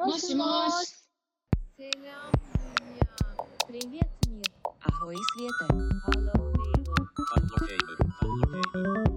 [0.00, 0.96] もしもし。
[1.76, 2.16] Selam dünya.
[3.68, 4.48] Привет мир.
[4.80, 5.66] Ahoj světe.
[6.06, 7.04] Hello people.
[7.28, 7.96] Hello people.
[8.20, 9.10] Hello people.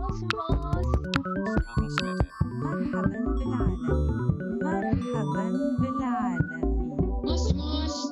[7.24, 8.04] Mosh mosh.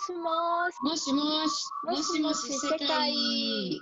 [0.00, 0.82] しもし。
[0.82, 1.66] もしもし。
[1.84, 3.80] もしもし世界。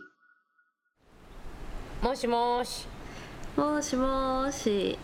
[2.03, 2.87] もしもし。
[3.57, 4.99] もしもし。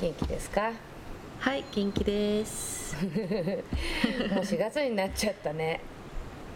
[0.00, 0.72] 元気ですか？
[1.40, 2.96] はい元気です。
[3.04, 3.14] もう
[4.44, 5.82] 4月になっちゃったね。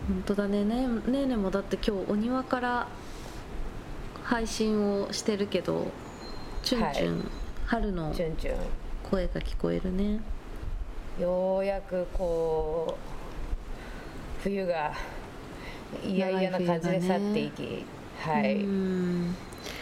[0.09, 0.65] 本当だね。
[0.65, 2.89] ねねえねえもだって今日お庭から
[4.25, 5.89] 配信をしてるけど
[6.63, 7.31] チュンチュン、
[7.67, 8.57] 春のチュンチュ
[9.11, 10.15] 声が聞こえるね。
[10.17, 10.25] ン
[11.19, 14.93] ようやくこう冬が
[16.05, 17.85] 嫌々な感じで去っていき、
[18.21, 19.35] はい、うよん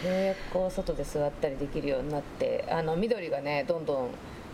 [0.03, 4.09] うやくこう外で座ったりできるようになってあの緑がねどんどん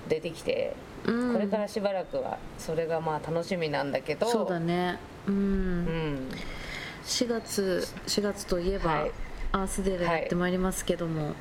[0.08, 1.34] 出てきて、うん。
[1.34, 5.00] これからしばらくはそれがまあ楽しみなんだけどそうだね。
[5.28, 6.30] うん、うん。
[7.04, 9.12] 4月4月といえば、はい。
[9.52, 11.34] アースデーがやってまいりますけども、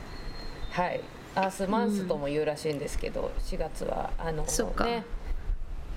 [0.70, 1.00] はい。
[1.34, 4.46] アースマンスとも言うらしいんですけど、4月はあのねア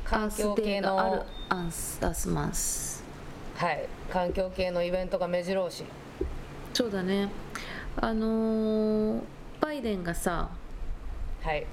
[0.09, 3.03] 環境系のアンスアースマンス
[3.58, 5.83] はい、環境系のイベントが目白押し。
[6.73, 7.30] そうだね。
[7.97, 9.22] あのー
[9.59, 10.50] バイデンがさ
[11.44, 11.66] はい。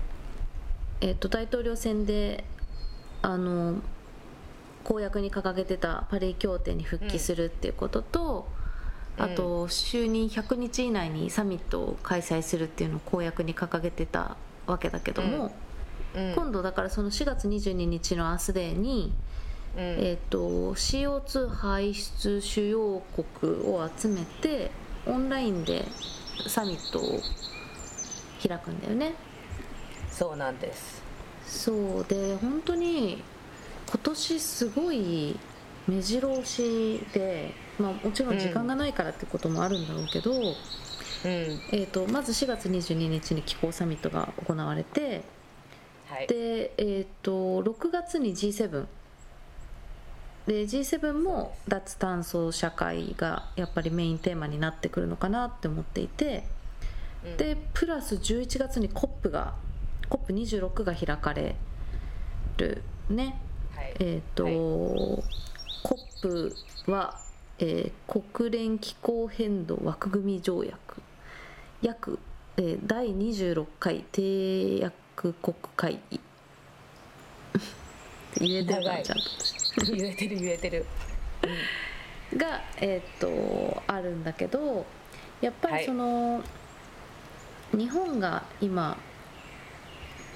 [1.01, 2.43] えっと大統領選で
[3.23, 3.81] あの
[4.83, 8.49] 公約に掲げてたパリ協定に復帰するっていうことと、
[9.17, 9.25] うん。
[9.25, 15.55] あと就任100日以内にサミットを開催するっていうのを公約に掲げてたわけだけども、
[16.15, 16.33] うん。
[16.35, 19.13] 今度だからその4月22日のアースデーに、
[19.77, 19.83] うん。
[19.83, 23.03] えっと CO2 排出主要
[23.41, 24.71] 国を集めて
[25.07, 25.85] オンラインで
[26.47, 27.21] サミットを
[28.47, 29.15] 開くんだよね。
[30.11, 31.03] そうなんです。
[31.47, 33.23] そうで本当に
[33.89, 35.39] 今年すごい
[35.87, 40.51] 目白押しで、まあ、もちろん時間がないからってこともあるんだろうけど、うん。
[41.25, 45.23] えー、とまず4月22日に気候サミットが行われて
[46.15, 46.27] はい。
[46.29, 48.87] で、えー、と6月に G7
[50.47, 56.45] で G7 も脱炭素社会がやっぱりメインテーマになってくるのかなって思っていて。
[57.25, 57.37] うん。
[57.37, 59.55] でプラス11月に COP が
[60.09, 61.57] COP26 が開かれ
[62.59, 63.41] るね。
[63.75, 63.95] はい。
[63.99, 64.55] えっ、と、はい。
[65.83, 66.55] COP
[66.87, 67.19] は、
[67.59, 71.03] えー国連気候変動枠組み条約。
[71.83, 72.21] 約、
[72.57, 75.35] えー第26回締約国
[75.77, 76.01] 会。
[76.11, 76.21] 議
[78.41, 79.93] 言えてるちゃんと。
[79.93, 80.87] 言えてる言えてる。
[82.37, 84.87] が、えー、とあるんだけど
[85.41, 85.85] やっぱりはい。
[85.85, 86.43] その、
[87.73, 88.97] 日本が今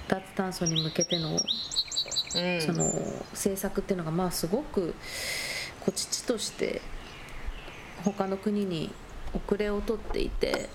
[0.07, 1.39] 脱炭素に向けてのうん。
[2.61, 2.85] その
[3.33, 4.95] 政策っていうのがまあすごく
[5.81, 6.83] こう父として
[8.05, 8.93] 他の国に
[9.33, 10.69] 遅れを取っていて。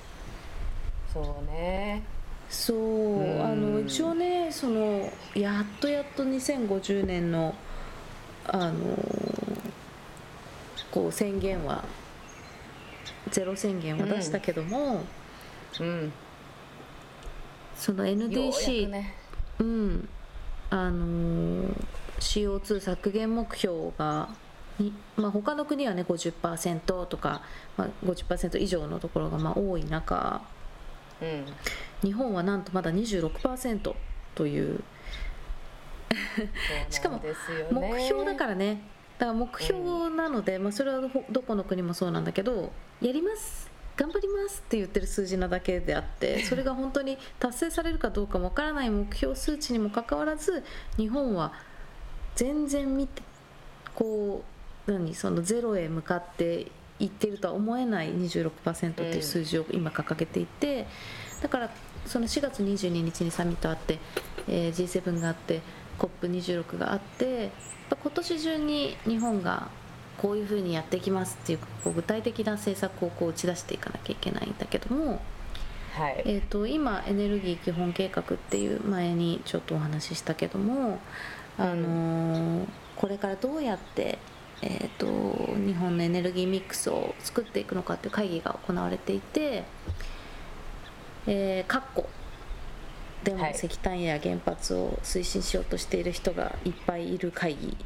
[1.14, 2.02] そうね
[2.54, 3.42] そううん。
[3.42, 7.56] あの一応ねそのやっとやっと2050年の
[8.46, 8.74] あの
[10.92, 11.84] こう宣言は
[13.32, 15.02] ゼロ宣言は出したけども、
[15.80, 16.14] うん。
[17.76, 19.16] そのようや NDC くね。
[19.60, 20.10] うん。
[20.70, 21.74] あのー
[22.24, 24.30] CO2 削減目標が
[24.80, 27.42] に、まあ、他の国はね50%とか、
[27.78, 30.42] まあ、50%以上のところがまあ多い中
[31.22, 31.46] うん
[32.04, 33.94] 日本はなんとまだ26%
[34.36, 34.84] という。
[36.90, 37.20] しかも
[37.72, 38.82] 目標だからね。
[39.18, 42.72] だから目標なので、まあ、それはほどこの国もそうなんだけど
[43.02, 43.72] やります。
[43.96, 50.64] 頑張りますって言ってる数字なだけであって それが本当に達成されるかどうかもわからない目標数値にもかかわらず
[50.98, 51.54] 日本は
[52.36, 53.22] 全然見て
[53.94, 54.44] こ
[54.88, 60.88] う何そのゼロへ向かっていってるとは思えない26%っていう数字を今掲げていて、
[61.42, 61.70] だから
[62.06, 64.00] その4月22日にサミットあって、
[64.48, 65.62] えー G7 があって
[66.00, 67.52] COP26 があって
[67.90, 69.70] 今年中に日本が
[70.18, 75.22] こういうふうにやっていきますっていうこう具体的な政策をこう打ち出していかなきゃいけないんだけども、
[75.94, 76.24] はい。
[76.26, 81.00] えー、と今エネルギー基本計画っていう前にちょっとお話ししたけども、
[81.58, 82.66] あのー
[82.96, 84.20] これからどうやって、
[84.62, 85.08] えー、と
[85.56, 89.64] 日本のエネルギーミックスを作っていくのかっていう会議が行われていて、
[91.28, 92.08] えー、各国
[93.24, 97.78] でもはい石炭や原発を推進しようとしている人がいっぱいいる会議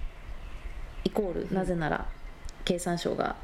[1.04, 2.08] イコールなぜなら
[2.66, 3.36] 経産省が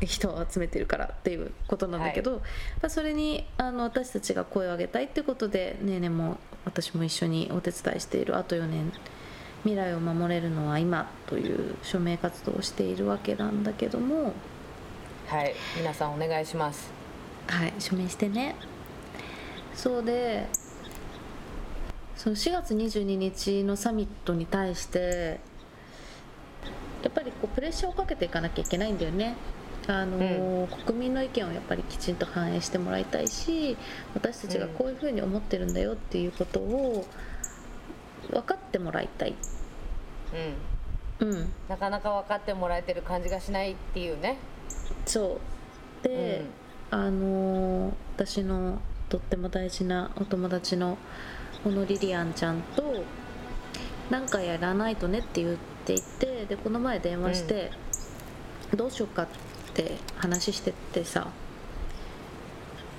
[0.00, 2.40] 人を集めてるからっていうことなんだけど、ま
[2.86, 8.92] あ、それにあの私たちが声を上げたいってことでねえねも私も一緒にお手伝いしているあと4年
[9.62, 14.32] 未来を守れるのは今という署名活動をしているわけなんだけども。
[15.28, 15.54] はい。
[15.76, 16.90] 皆さんお願いします。
[17.46, 17.72] はい。
[17.78, 18.56] 署名してね
[19.74, 20.46] そうで
[22.16, 25.40] その4月22日のサミットに対して
[27.02, 29.34] やっぱりこうプレッシャーをかけていかなきゃいけないんだよね。
[29.88, 33.76] あの、国民の意見をやっぱりきちんと反映してもらいたいし
[34.14, 37.04] 私たちがこういうふうに思ってるんだよっていうことを
[38.30, 39.34] 分かってもらいたい、
[41.20, 41.28] うん。
[41.28, 44.38] うん、なかなか分かってもらえてる感じがしないっていうね。
[45.04, 45.40] そ
[46.04, 46.04] う。
[46.04, 46.44] で、
[46.90, 48.80] あのー私の
[49.12, 50.96] とっても大事なお友達の
[51.64, 53.04] 小野リリアンちゃんと
[54.08, 57.72] 何かやらないとねって言っていてでこの前電話して、
[58.74, 59.26] どうしようかっ
[59.74, 61.26] て話しててさ。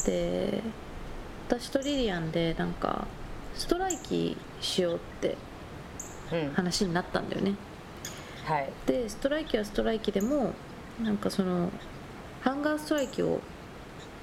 [0.05, 0.61] で
[1.47, 3.07] 私とリリアンでなんか
[3.55, 5.35] ストライキしようって
[6.31, 6.53] うん。
[6.53, 7.55] 話になったんだよね。
[8.45, 8.71] はい。
[8.85, 10.53] でストライキはストライキでも
[11.01, 11.71] なんかその
[12.41, 13.41] ハンガーストライキを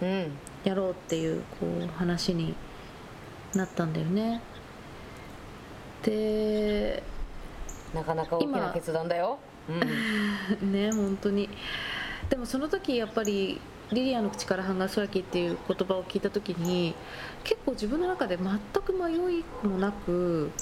[0.01, 0.31] うん
[0.65, 2.55] やろうっていうこう話に
[3.55, 4.41] なったんだよね。
[6.03, 7.03] で
[7.95, 9.39] なかなか大きな今決断だよ。
[9.69, 11.49] うん ね本当に。
[12.29, 13.61] でもその時やっぱり
[13.93, 16.95] リリアの口からハンガーストライキっていう言葉を聞いた時に
[17.43, 20.53] 結構自分の中で全く迷いもなく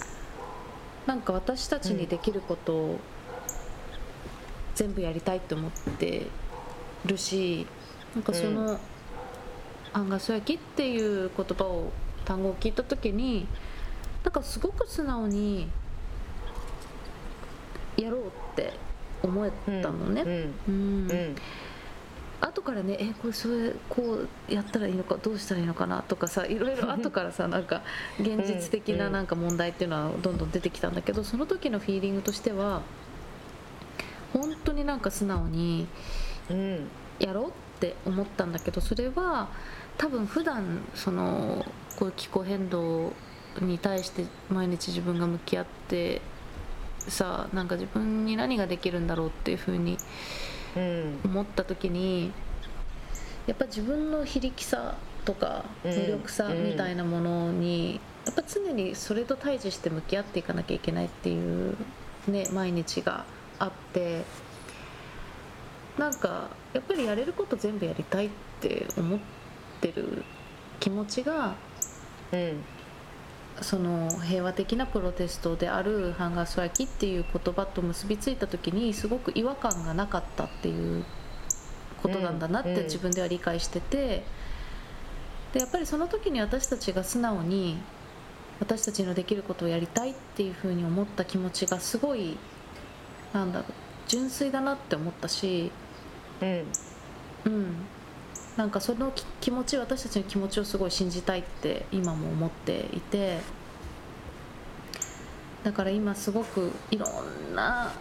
[1.06, 2.98] なんか私たちにできることを
[4.74, 6.26] 全部やりたいって思って
[7.04, 7.66] るし
[8.14, 8.78] なんかその、
[9.92, 11.90] ハンガーストライキっていう言葉を
[12.24, 13.46] 単語を聞いた時に
[14.24, 15.68] なんかすごく素直に
[17.96, 18.72] やろうって
[19.22, 19.50] 思え
[19.82, 20.22] たのね。
[20.22, 21.36] うんうんうん。
[22.40, 27.82] 後からねえこれそれこうやったらいいのかどうしたらいいのかなとかさいろいろ 後からさなんか
[28.20, 32.82] 現実的ななんか問題っていうのはどんどん出てきたんだけどその時のフィーリングとしては
[34.32, 35.88] 本当になんか素直に
[36.50, 36.88] うん。
[37.18, 37.50] やろうっ
[37.80, 39.48] て思ったんだけどそれは
[39.98, 41.64] 多分普段その
[41.96, 43.12] こういう気候変動
[43.60, 46.22] に対して毎日自分が向き合って
[47.08, 49.98] さなんか自分に何ができるんだろうっていうふうに
[50.76, 51.20] うん。
[51.24, 52.32] 思った時に
[53.46, 55.90] やっぱ自分の非力さとかうん。
[55.90, 61.76] 無力さうんみたいなものにやっぱ常にそれと対峙して向き合っていかなきゃいけないっていう
[62.28, 63.24] ね毎日が
[63.58, 64.22] あって
[65.98, 68.30] なんかやっぱりやれること全部やりたいっ
[68.60, 69.37] て思って
[69.86, 70.24] る
[70.80, 71.54] 気持ちが
[72.32, 72.64] うん。
[73.60, 81.04] その平和的なプロテストであるハンガーストライキっていう言葉と結びついた時にすごく違和感がなかったっていう
[82.02, 84.22] ことなんだなっうんて自分では理解してて
[85.52, 87.78] でやっぱりその時に私たちが素直に
[88.60, 92.36] 私たちのできることをやりたいっていうふうに思った気持ちがすごい
[93.32, 93.72] なんだろう
[94.06, 95.70] 純粋だなって思ったし
[96.40, 96.64] うん。
[97.44, 97.74] うん、
[98.58, 103.38] なんかそのき気持ち私たちの気持ちをすごい信じたいって今も思っていて
[105.62, 107.92] だから今すごくいろんな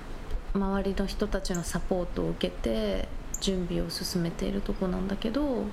[0.56, 3.07] 周りの人たちのサポートを受けて
[3.39, 5.65] 準備を進めているとこなんだけど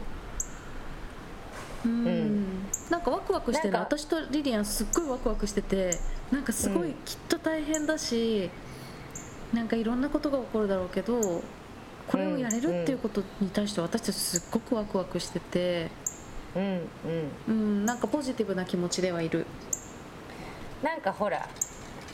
[1.87, 2.47] うん、ん。
[2.91, 3.79] なんかワクワクしてる。
[3.79, 5.99] 私とリリアンすっごいワクワクしてて
[6.31, 6.91] なんかすごうん。
[6.91, 8.51] いきっと大変だし、
[9.55, 11.43] なんかいろんなことが起こるだろうけど
[12.09, 15.91] これをやれるっていうことに対して私たちすっごくワクワクしてて、
[16.55, 17.31] うんうん。
[17.49, 19.47] うん、なんかポジティブな気持ちではいる。
[20.83, 21.49] なんかほら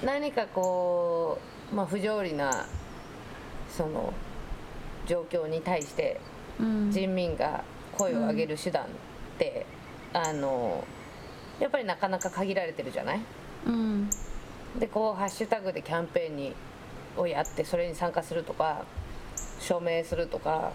[0.05, 1.39] 何かこ
[1.73, 2.67] う、まあ、不条理な
[3.77, 4.13] その
[5.07, 6.21] 状況に対して
[6.59, 6.91] うん。
[6.91, 7.65] 人民が
[7.99, 8.87] 声を上げる手段っ
[9.39, 9.67] て、
[10.13, 10.85] あの
[11.59, 13.21] やっぱりなかなか限られてるじゃない？
[13.67, 14.09] うん。
[14.79, 16.55] でこうハッシュタグでキャンペーンに
[17.17, 18.85] をやってそれに参加するとか
[19.61, 20.73] 署名するとか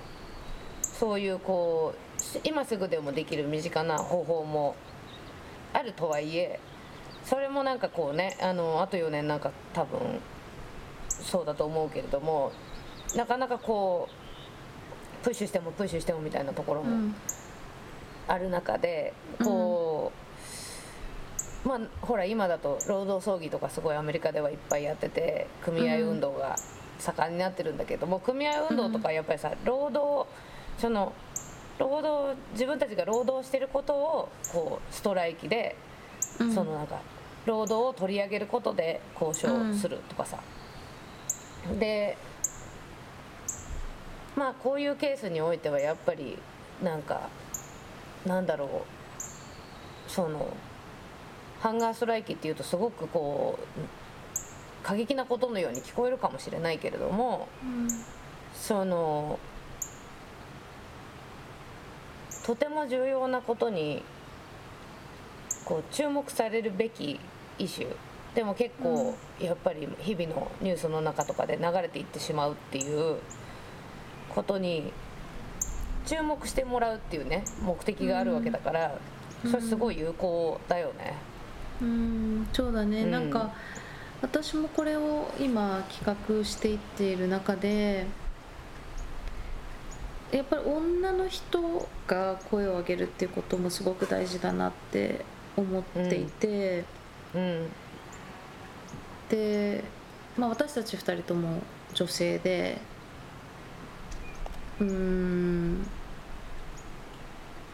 [0.81, 4.75] そういうこうし今すぐでもできる身近な方法も
[5.73, 6.59] あるとはいえ
[7.25, 9.99] それもなんかこうねあのあと4年なんか多分
[11.09, 12.53] そうだと思うけれども
[13.15, 14.07] なかなかこ
[15.21, 17.15] うプッシュしてもプッシュしてもみたいなところもうん。
[18.27, 19.13] ある中で
[19.43, 20.11] こ
[21.63, 26.55] う、まあほら今だと労働争議とかすごいアメリカではいっぱいやってて組合運動が
[26.99, 30.29] 盛んになってるんだけども組合運動とかやっぱりさ労働
[30.77, 31.13] その
[31.77, 35.75] 労働自分たちが労働してることをこうストライキで、
[36.39, 36.53] うん。
[36.53, 37.01] そのなんか
[37.45, 40.39] 労働を取り上げることで交渉するとかさ、
[41.79, 42.17] で
[44.35, 46.37] まあこういうケースにおいてはやっぱり
[46.81, 47.29] なんか
[48.25, 48.85] なんだろ
[50.07, 50.55] うその
[51.59, 53.79] ハンガーストライキっていうとすごくこう
[54.85, 57.47] 過激なことのように聞こえるかもしれないけれども
[58.53, 59.39] その
[62.45, 64.03] とても重要なことに
[65.65, 67.19] こう注目されるべき
[67.57, 67.95] イシュー
[68.35, 73.17] でも結構やっぱり日々のニュースの中とかで流れていってしまうっていう
[74.29, 74.93] ことに
[76.05, 78.99] 注目してもらうっていうね目的があるわけだから、
[79.49, 81.15] それすごい有効だよね。
[81.81, 82.47] うん。
[82.53, 83.11] そうだね、うん。
[83.11, 83.51] なんか
[84.21, 88.05] 私もこれを今企画していっている中で
[90.31, 95.23] やっぱり女の人が声を上げるっていうこともすごく大事だなって
[95.55, 96.83] 思っていて、
[97.33, 97.69] うん。
[99.29, 99.83] で、
[100.37, 101.61] まあ、私たち2人とも
[101.93, 102.77] 女性で
[104.79, 105.87] うーん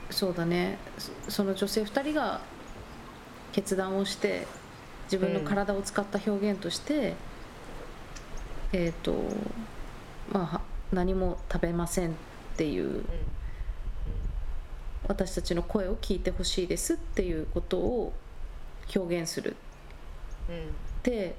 [0.09, 0.77] そうだね。
[0.97, 2.41] そその女性2人が
[3.53, 4.45] 決断をして
[5.11, 7.15] 自分の体を使った表現として、
[8.71, 9.13] えっ、と
[10.31, 10.61] まあは
[10.93, 12.13] 何も食べませんっ
[12.55, 13.03] ていう
[15.09, 18.13] 私たちの声を聞いてほしいですっていうことを
[18.95, 19.57] 表現する。
[21.03, 21.35] で、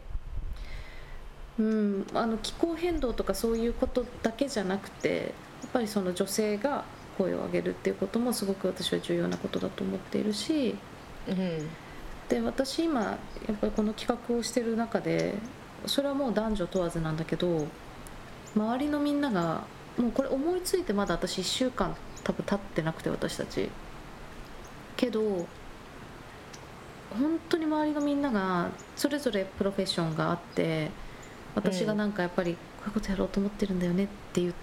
[1.58, 6.84] うん、あの気候変動とかそういうことだけじゃなくてやっぱりその女性が
[7.16, 10.76] 声を上げるっていうこともすごく私は重要なことだと思っているし
[11.28, 11.68] うんうん
[12.32, 13.18] で私今や
[13.52, 15.34] っぱりこの企画をしてる中で
[15.84, 17.66] それはもう男女問わずなんだけど
[18.56, 19.64] 周りのみんなが
[19.98, 23.68] もうこれ思いついてまだ私1週間多分経ってなくて私たち。
[24.96, 25.20] けど
[27.10, 30.90] 本当に周りのみんながそれぞれプロフェッションがあって
[31.54, 34.54] 私がなんかやっぱりこういうことやろうと思ってるんだよねって言っ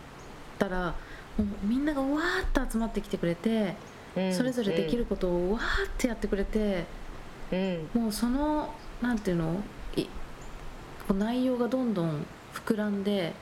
[0.57, 0.95] たら
[1.37, 3.75] もうみんながわーっと集まってきてくれて
[4.15, 4.33] うん。
[4.33, 6.85] それぞれできることをわーってやってくれて。
[7.51, 7.89] うん。
[8.01, 9.61] もうそのなんていうの？
[9.95, 10.03] い
[11.07, 13.33] こう内容がどんどん膨らんで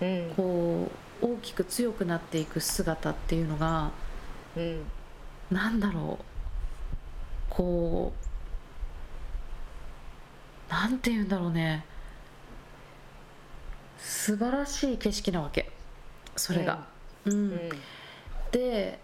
[0.00, 0.32] うん。
[0.36, 0.90] こ
[1.22, 3.90] う大きく強くなっていく姿っていうのが
[4.56, 4.82] うん。
[5.50, 6.24] なんだろう。
[7.48, 8.12] こ
[10.68, 11.84] うなんていうんだろうね。
[13.98, 15.70] 素晴らしい景色なわけ。
[16.36, 16.84] それが。
[17.24, 17.32] うん。
[17.32, 17.70] うん。
[18.50, 18.98] で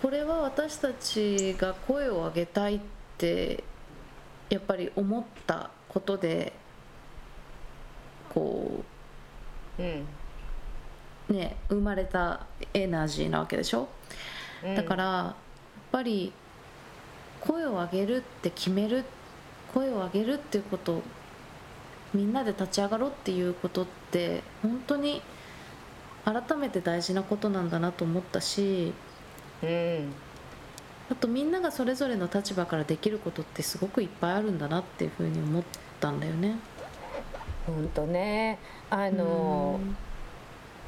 [0.00, 2.80] これは私たちが声を上げたいっ
[3.18, 3.64] て
[4.50, 6.52] やっぱり思ったことで
[8.32, 8.82] こ
[9.78, 10.06] うん。
[11.30, 13.88] うね生まれたエナジーなわけでしょ？
[14.62, 14.74] うん。
[14.74, 15.34] だからやっ
[15.90, 16.32] ぱり
[17.40, 19.04] 声を上げるって決める
[19.72, 21.02] 声を上げるっていうこと
[22.12, 25.22] みんなで立ち上がろうっていうことって本当に
[26.24, 28.92] 改めて大事なことなんだなと思ったし。
[29.62, 30.12] うん
[31.10, 35.62] あとみんながそれぞれの立場からできることってすごくいっぱいあるんだなっていうふうに思っ
[36.00, 36.56] たんだよね。
[37.66, 38.58] 本当ね
[38.90, 39.80] あの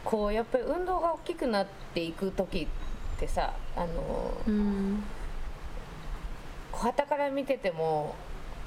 [0.05, 2.69] こうやっぱり運動が大きくなっていく時
[3.17, 5.03] ってさあのうん
[6.73, 8.15] はたから見てても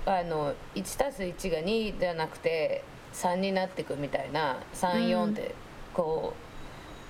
[0.05, 5.53] あの 1+1 が2じゃなくて3になっていくみたいな34って
[5.93, 6.33] こ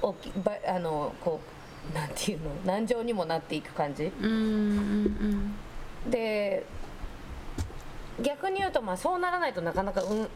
[0.02, 1.59] う大きばあのこう
[1.94, 2.50] なんていうの？
[2.66, 4.12] 何乗にもなっていく感じ？
[6.10, 6.66] で
[8.22, 10.30] 逆に言うとまあそうならないとなかなか運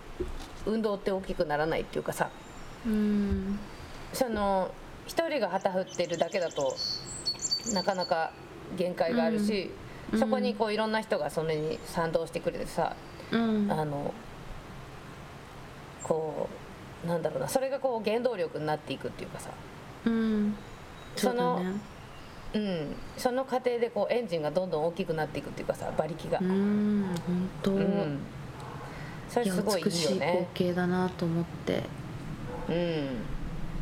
[0.66, 2.30] 運動って大きくならないっていうかさ。
[2.86, 2.94] うん。
[2.94, 3.60] うん
[4.14, 4.72] その
[5.08, 6.76] 一人が旗振ってるだけだと
[7.74, 8.32] なかなか
[8.78, 9.72] 限界があるし、
[10.12, 10.20] うん。
[10.20, 12.96] そこにこういろんな人がそれに賛同してくれてさ、
[13.32, 13.72] うん。
[13.72, 14.14] あの
[16.04, 16.48] こ
[17.04, 19.50] うなんだろうなそれがこう原動力になっていくっていうかさ、
[20.06, 20.56] うん
[21.15, 21.93] そうだね。
[22.53, 28.20] うん、その過程でこうエンジンがどんどん大きくなっていくっていうかさ馬力が、うん本当、うん。
[29.27, 30.48] それすごいいい美しい光よね。
[30.53, 31.84] 景だなと思って。
[32.70, 33.08] うん。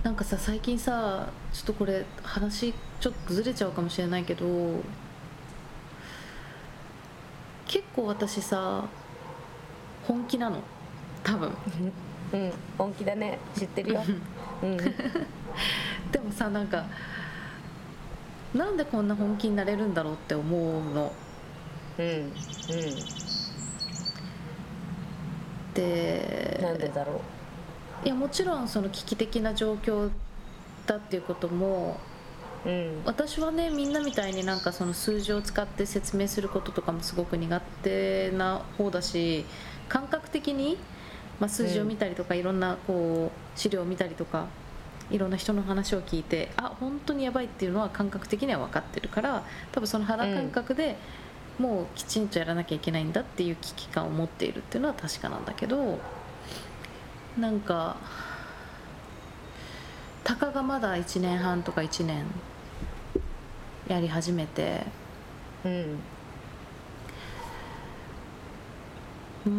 [0.04, 4.46] なんかさ最近さちょっとこれ話ちょっとずれちゃうかもしれないけど
[7.68, 8.86] 結構私さ
[10.08, 10.60] 本気なの。
[11.24, 11.52] 多分。
[12.34, 13.38] うん、本気だね。
[13.56, 14.02] 知ってるよ。
[14.64, 14.78] うん、
[16.12, 16.86] でもさなんか
[18.54, 21.14] なんでこんな本気になれるんだろうって思うの。
[21.98, 22.32] うん、うん、
[25.74, 27.22] でなんでだろ
[28.04, 30.10] いやもちろんその危機的な状況
[30.86, 32.12] だっていうこともう。
[32.64, 39.46] うん、私はねみんなみたいになんかその数字を使って説明することとかもすごく苦手な方だし
[39.90, 40.78] 感覚的に、
[41.40, 44.46] まあ、数字を見たりとか、いろんなこう資料を見たりとか
[45.12, 50.98] いろんな人の話を聞いてあ本当にやばいっていうのは感覚的には分かってるから多分その肌感覚で、
[51.60, 56.00] もうきちんとやらなきゃいけないんだっていう危機感を持っているっていうのは確かなんだけど
[57.38, 57.98] なんか
[60.24, 62.26] たかがまだ1年半とか1年
[63.88, 64.86] やり始めて
[65.66, 66.00] うん。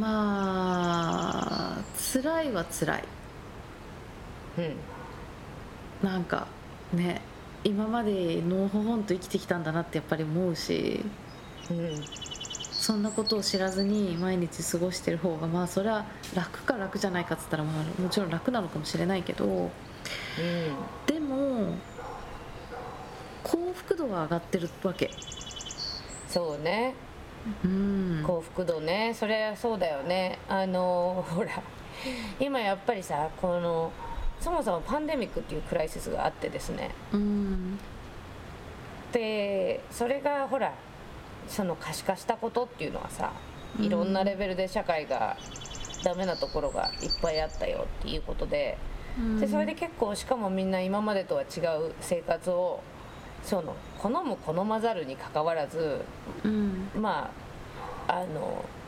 [0.00, 3.04] まあ辛いは辛い。
[4.58, 4.91] うん
[6.02, 6.46] なんか
[6.92, 7.20] ね
[7.64, 11.04] 今までのほほんと生きてきたんだなってやっぱり思うし
[11.70, 12.04] うん。
[12.82, 16.04] そんなことを知らずに毎日過ごしてる方がまあそれは
[16.34, 19.70] 楽か楽じゃないかっつったらまあもちろん楽なのかもしれないけど
[21.06, 21.76] でも
[23.44, 25.10] 幸福度は上がってるわけ。
[26.28, 26.94] そうね。
[27.64, 28.22] うん。
[28.26, 29.14] 幸福度ね。
[29.14, 30.38] それはそうだよね。
[30.48, 31.62] あのほら
[32.40, 33.92] 今やっぱりさこの
[34.42, 36.90] そもそもパンデミックっていうクライシスがあってですね。
[37.12, 37.78] うん。
[39.12, 40.72] でそれがほら
[41.46, 43.32] その可視化したことっていうのはさ
[43.78, 45.36] いろんなレベルで社会が
[46.02, 48.78] ダメなところがいっぱいあったよっていうことで
[49.38, 52.80] でそれで結構しかもみんな今までとは違う生活を
[53.44, 56.00] その好む好まざるにかかわらず
[56.44, 56.88] うん。
[56.96, 57.30] ま
[58.08, 58.81] ああのまあ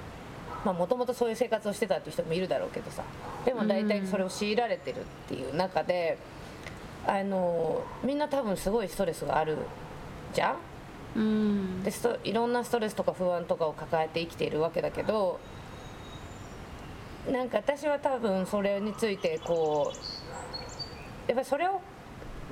[0.72, 3.02] もともとそういう生活をしてたって人もいるだろうけどさ。
[3.44, 6.16] でも大体それを強いられてるっていう中で
[7.06, 9.58] あのみんな多分すごいストレスがある
[10.32, 10.56] じゃん？
[11.18, 11.82] うん。
[11.82, 15.38] でストいろんなストレスとか不安とかを抱えて生きているわけだけど
[17.30, 19.96] なんか私は多分それについてこう
[21.28, 21.80] やっぱりそれを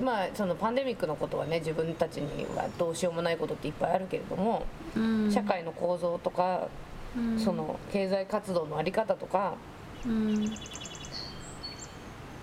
[0.02, 5.30] まあそのパンデミックのことはね自分たちにはどうしようもないことっていっぱいあるけれどもうん。
[5.30, 6.68] 社会の構造とか
[7.16, 7.38] うん。
[7.38, 9.54] その経済活動の在り方とか
[10.06, 10.52] うん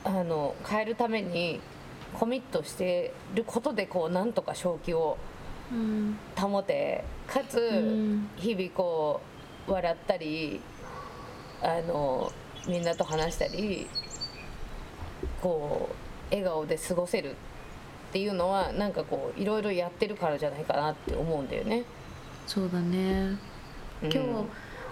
[0.03, 1.59] あの変えるために
[2.13, 5.17] コミットしてることでこうなんとか正気を
[5.71, 8.29] うん保てかつん。
[8.37, 9.21] 日々こ
[9.67, 10.61] う笑ったり
[11.61, 12.31] あの
[12.67, 13.87] みんなと話したり
[15.41, 17.33] こう笑顔で過ごせるっ
[18.11, 21.83] ていうのはなんかこういろいろやってるからじゃないかなって思うんだよね。
[22.47, 23.37] そうだね。
[24.01, 24.19] 今日、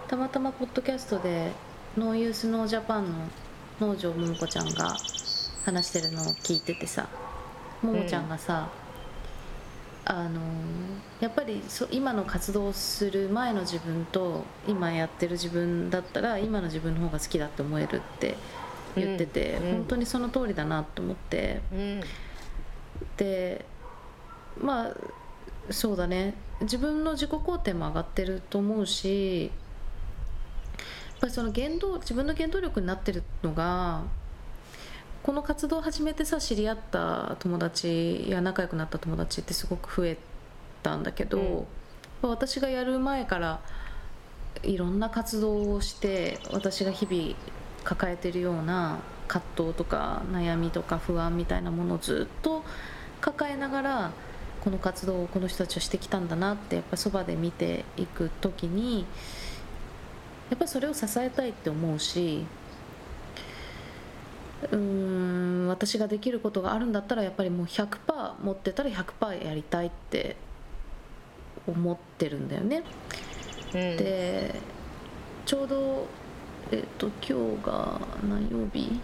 [0.07, 1.51] たまたまポッドキャストで
[1.97, 3.11] ノーユースノージャパンの
[3.81, 4.95] 農場ももこちゃんが
[5.65, 7.09] 話してるのを聞いててさ
[7.81, 8.69] ももちゃんがさ、
[10.05, 10.39] あの
[11.19, 18.37] やっぱりそ今の活動をする前の自分と今やってる自分だったら今の自分の方が好きだって思えるって
[18.95, 19.71] 言ってて、うんうん。
[19.73, 21.61] 本当にその通りだなと思って。
[21.73, 22.01] うん。
[23.17, 23.65] で
[24.59, 24.93] まあ
[25.69, 26.33] そうだね。
[26.61, 29.51] 自分の自己肯定も上がってると思うし
[31.19, 34.03] ぱりその原動自分の原動力になってるのが
[35.23, 40.17] この活動を始めてさ知り合った友達や仲良くなった友達ってすごく増え
[40.83, 41.55] たんだけど、うん。
[42.21, 43.59] まあ私がやる前から
[44.63, 47.35] いろんな活動をして私が日々
[47.83, 52.63] 抱えてるような葛藤とか悩みとか不安みたいなものをずっと
[53.21, 54.11] 抱えながら
[54.63, 59.05] この活動をこの人たちはしてきたんだなってやっぱそばで見ていく時に
[60.49, 62.45] やっぱりそれを支えたいって思うし
[64.71, 67.97] うーん私ができることがあるんだったらやっぱりもう100%
[68.41, 70.35] 持ってたら100%やりたいって
[71.67, 72.83] 思ってるんだよね。
[73.73, 73.97] うん。
[73.97, 74.55] で
[75.45, 76.07] ちょうど、
[76.71, 78.99] えっと今日が何曜日？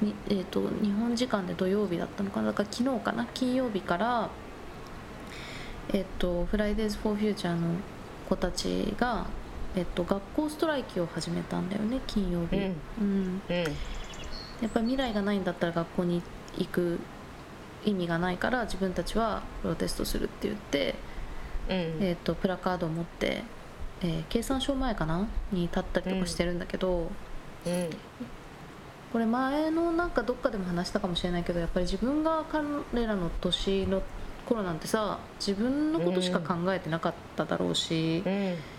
[0.00, 2.48] に、えっと日本時間で土曜日だったのかな？
[2.48, 3.26] だから昨日かな？
[3.34, 4.28] 金曜日から、
[5.92, 7.68] えっとフライデーズ・フォー・フューチャーの
[8.28, 9.26] 子たちが、
[9.76, 13.42] えっと学校ストライキを始めたんだよね金曜日、うん。
[13.48, 13.64] うん。
[14.62, 16.22] やっぱり未来がないんだったら学校に
[16.56, 17.00] 行く
[17.84, 20.94] 意味がないから自分たちはプロテストするって言って、
[21.68, 21.74] うん。
[21.74, 23.42] えー、とプラカードを持って、
[24.00, 25.26] えー経産省前かな？
[25.52, 27.10] に立ったりとかしてるんだけど、
[27.66, 27.90] うん。
[29.12, 34.02] これ前のなんかどっかでも話したかもしれないけどやっぱり自分が彼らの年の
[34.44, 38.32] 頃なんてさ自分のことしか考えてなかっただろうし、うん。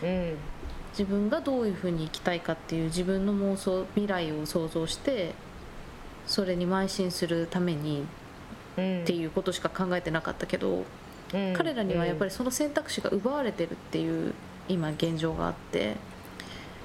[0.04, 0.38] うん
[0.98, 5.34] 自分がどういうふうに生きたいかっていう自分の妄想未来を想像して
[6.26, 8.06] それに邁進するために
[8.78, 10.86] うんっていうことしか考えてなかったけど、
[11.34, 11.54] うん。
[11.54, 14.34] 彼らにはやっぱりその選択肢が奪われてるっていう
[14.68, 15.96] 今現状があって。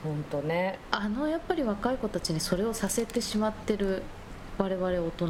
[0.03, 0.79] 本当ね。
[0.91, 4.03] あのやっぱり若い子たちにそれをさせてしまってる
[4.57, 5.27] 我々大人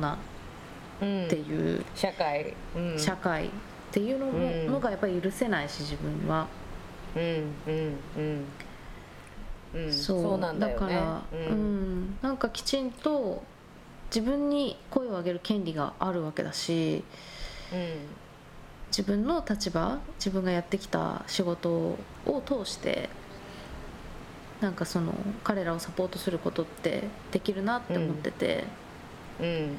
[1.03, 2.55] うんっていう社会。
[2.77, 2.99] うん。
[2.99, 3.51] 社会っ
[3.91, 4.67] ていうのもうん。
[4.67, 6.47] のがやっぱり許せないし自分は、
[7.17, 7.23] うん
[7.67, 8.45] うんうん
[9.75, 12.05] うんそうだから、ううん。
[12.05, 13.43] んなんかきちんと
[14.15, 17.05] 自分に声を上げる権利があるわけだし
[18.89, 23.09] 自分の立場自分がやってきた仕事を通して
[24.61, 28.65] なんかその彼らをサポートすることってできるなって思ってて、
[29.41, 29.47] うん。
[29.47, 29.79] うん。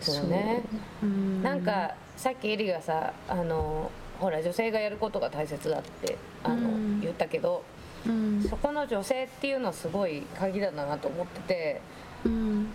[0.00, 0.62] そうね。
[1.00, 1.08] そう。
[1.08, 1.42] うん。
[1.42, 7.00] なんかさっきエリがさあのほら女性がやることが大切だってあの、うん。
[7.00, 7.62] 言ったけど
[8.06, 8.42] うん。
[8.42, 11.80] そこの女性っていうのはすごい鍵だなと思ってて。
[12.24, 12.68] うん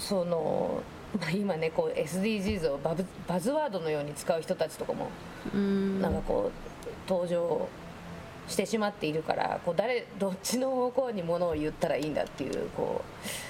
[0.00, 0.82] その、
[1.20, 5.10] まあ、今ねこう SDGs をバブバズワードのように使う人たちとかも
[5.54, 6.00] うん。
[6.00, 7.68] なんかこう登場
[8.48, 13.04] してしまっているからこう誰どっちの方向にものを言ったらいいんだっていうこ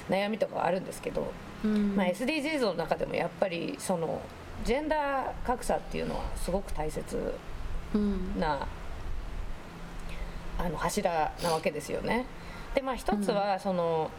[0.09, 1.33] う悩みとかはあるんですけど、
[1.65, 1.95] うん。
[1.97, 4.21] まあ、SDGs の中でもやっぱりその
[4.65, 7.35] ジェンダー格差っていうのはすごく大切
[7.95, 8.39] うん。
[8.39, 8.67] な
[10.61, 12.27] あの柱なわけですよね。
[12.75, 14.11] でまあ一つはその、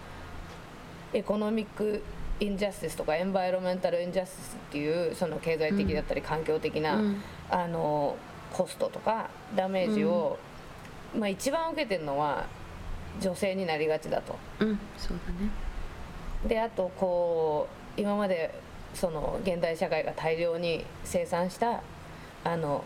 [1.13, 2.01] economic
[2.39, 7.21] injustice とか environmental injustice っていうその経済的だったり環境的な、うん。
[7.49, 8.17] あの
[8.51, 10.37] コストとかダメージを、
[11.17, 12.45] まあ、一番受けてるのは
[13.21, 14.37] 女性になりがちだと。
[14.59, 14.79] うん。
[14.97, 15.51] そうだね。
[16.47, 18.59] であとこう今まで
[18.93, 21.83] その現代社会が大量に生産した
[22.43, 22.83] あの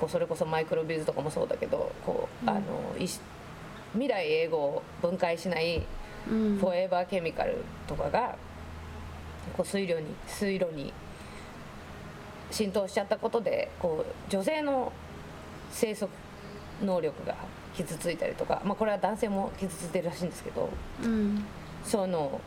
[0.00, 2.60] こうそれこそマイクロビズとかもそうだけどこう、あの
[2.98, 3.20] いし
[3.92, 5.82] 未来英語を分解しない
[6.28, 6.58] うん。
[6.58, 8.36] フォーエバーケミカルとかが
[9.56, 10.92] こう水路に水路に
[12.50, 14.92] 浸透しちゃったことでこう女性の
[15.70, 16.10] 生息
[16.82, 17.36] 能力が
[17.76, 20.70] 傷ついたりとか、まあ、これは男性も傷ついてるらしいんですけど
[21.04, 21.44] うん。
[21.84, 22.40] その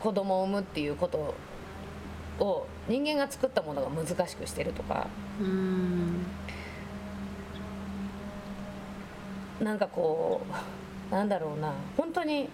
[0.00, 1.34] 子供を産むっていうこと
[2.38, 5.06] を人間が作ったものが難しくしてるとか
[5.40, 6.26] うん
[9.60, 10.40] なんかこ
[11.10, 11.72] うなんだろうな。
[11.96, 12.48] 本当に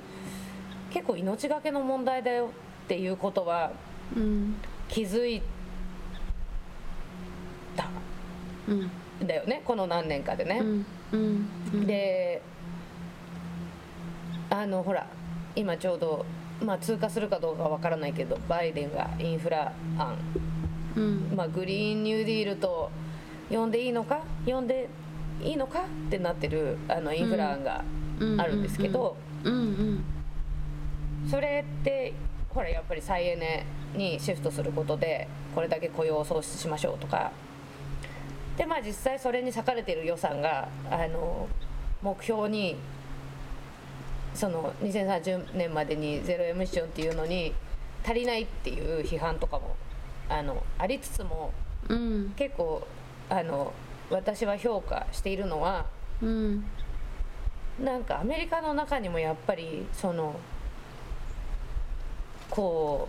[0.90, 2.50] 結構命がけの問題だよ
[2.84, 3.72] っていうことは
[4.16, 4.56] うん
[4.88, 5.42] 気づい
[7.76, 7.88] た。
[8.68, 8.90] うん
[9.24, 9.62] んだよね。
[9.64, 10.58] この何年かでね。
[10.60, 12.42] うんうんうんで
[14.50, 15.06] あのほら
[15.54, 16.26] 今ちょうど、
[16.60, 20.18] まあ、通過するかどうかわからないけどバイデンがインフラ案、
[20.96, 21.32] うん。
[21.36, 22.90] まあ、グリーンニューディールと
[23.48, 24.22] 呼んでいいのか？
[24.44, 24.88] 呼んで
[25.42, 27.85] いいのかってなってるあのインフラ案が
[28.38, 29.16] あるんですけど、
[31.31, 32.12] それって
[32.50, 37.33] ほらやっぱり再エネにシフトすることでこれだけ雇用を創出しましょうとか。
[38.57, 41.48] でまあ実際それに割かれている予算があの
[42.03, 42.76] 目標に
[44.35, 47.55] その2030年までにゼロエミッションっていうのに
[48.05, 49.76] 足りないっていう批判とかも
[50.29, 51.53] あのありつつも
[51.88, 52.33] うん。
[52.37, 52.87] 結構
[53.31, 53.72] あの
[54.10, 55.86] 私は評価しているのは
[56.20, 56.64] うん。
[57.82, 60.34] なんかアメリカの中にもやっぱりその
[62.50, 63.08] こ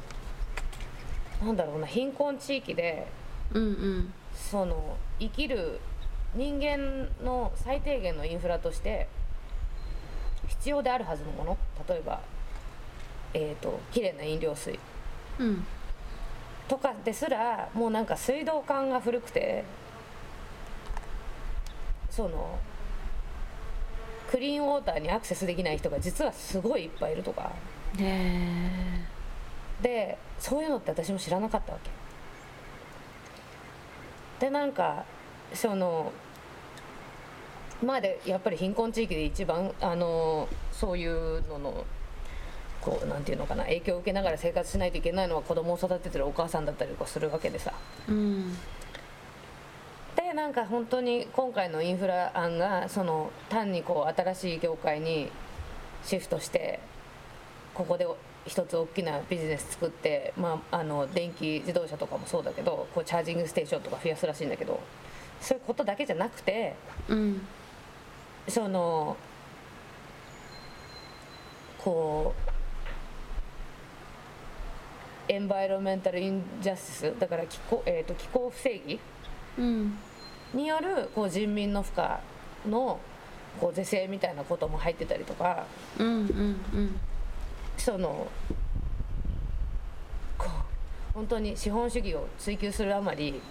[1.41, 3.07] うなんだろうな貧困地域で
[3.53, 4.13] うんうん。
[4.33, 5.79] その生きる
[6.35, 9.09] 人間の最低限のインフラとして
[10.47, 11.57] 必要であるはずのもの。
[11.87, 12.21] 例えば
[13.33, 14.79] えー、と綺麗な飲料水。
[15.39, 15.65] うん。
[16.67, 19.65] とかですらもうなんか水道管が古くて
[22.11, 22.59] その
[24.29, 27.51] クリーンウォーターにアクセスできない人が実はすごいいっぱいいるとか。
[29.81, 31.89] でそういうのって私も知らなかったわけ。
[34.45, 35.05] でなんか
[35.53, 36.11] その
[37.83, 41.85] まあでやっぱり貧困地域で一番あのそういうのの
[42.81, 47.73] こうなんていうのかな影響を受けながら生活しないといけないのは子供を育ててるお母さんだったりとかするわけでさ。
[48.07, 48.57] うん
[50.15, 55.29] でなんか本当に今回のインフラ案がその単にこう新しい業界に
[56.03, 56.79] シフトして
[57.73, 58.07] ここで
[58.45, 64.79] 一つ大きなビジネス作って、まあ、あの電気自動車とかもそうだけどこうチャージングステーションとか増やすらしいんだけど
[65.39, 66.75] そういうことだけじゃなくて
[67.07, 67.41] うん。
[68.47, 69.15] その
[71.77, 72.33] こ
[75.27, 78.99] うエンバイロメンタル・インジャスティスだから気候,、えー、と気候不正義うん
[79.57, 82.99] によるこう人民の負荷の
[83.59, 85.65] こう是正みたいなことも入ってたりとか
[85.97, 86.21] うんうんう
[86.79, 86.99] ん。
[87.77, 88.27] その
[90.37, 93.41] こう本当に資本主義を追求するあまり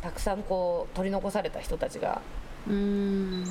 [0.00, 2.22] たくさんこう取り残された人たちが
[2.68, 3.44] うん。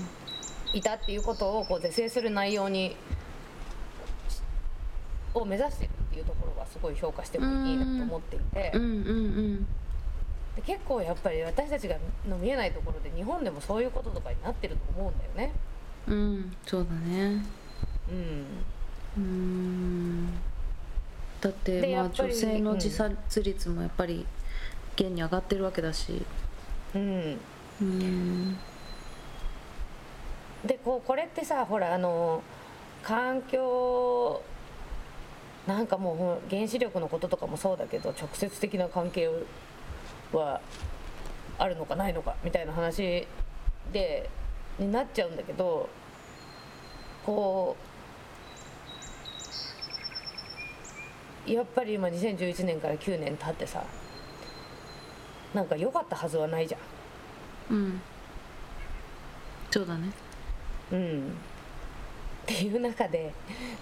[0.74, 2.96] いたっていうことをこう是正する内容に
[5.34, 8.72] を目指してるっていうところはすごい評価してもいいなと思っていて。
[8.74, 9.68] うんうん
[10.56, 11.96] で結構やっぱり私たちが
[12.28, 15.54] の見えないところで日本でもそういうこととかになってると思うんだよね。
[15.56, 15.70] うん
[16.10, 17.44] うんそうだね。
[18.10, 18.46] うん、
[19.18, 20.28] うん。
[21.40, 24.26] だってまあ女性の自殺率もやっぱり
[24.96, 26.26] 現に上がってるわけだし。
[26.96, 27.40] うん。
[27.82, 28.58] うん。
[30.66, 32.42] でこうこれってさほらあの
[33.04, 34.42] 環境
[35.68, 39.30] なんかもう原子力のこととかもそうだけど直接的な関係
[40.38, 40.62] は
[41.58, 43.28] あるのかないのかみたいな話
[43.92, 44.30] で
[44.78, 45.90] になっちゃうんだけど
[47.26, 47.76] こ
[51.48, 53.84] うやっぱり今2011年から9年経ってさ
[55.54, 56.78] なんか良かったはずはないじゃ
[57.74, 57.76] ん。
[57.76, 58.02] うん。
[59.72, 60.12] そうだね。
[60.92, 61.34] うん、
[62.44, 63.34] っていう中で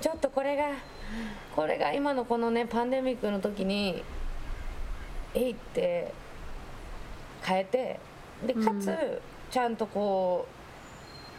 [0.01, 0.71] ちょっとこれが
[1.55, 4.03] これが今のこのねパンデミックの時に
[5.33, 6.11] えいって
[7.47, 7.99] 変えて
[8.45, 8.95] でかつ、うん
[9.49, 10.45] ちゃんとこ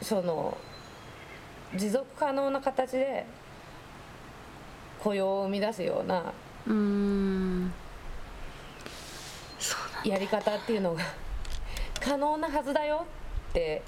[0.01, 0.57] うその
[1.77, 3.27] 持続可能な形で
[4.99, 6.33] 雇用を生み出すような
[10.05, 11.03] やり方っていうのが
[12.01, 13.05] 可能なはずだよ
[13.51, 13.83] って。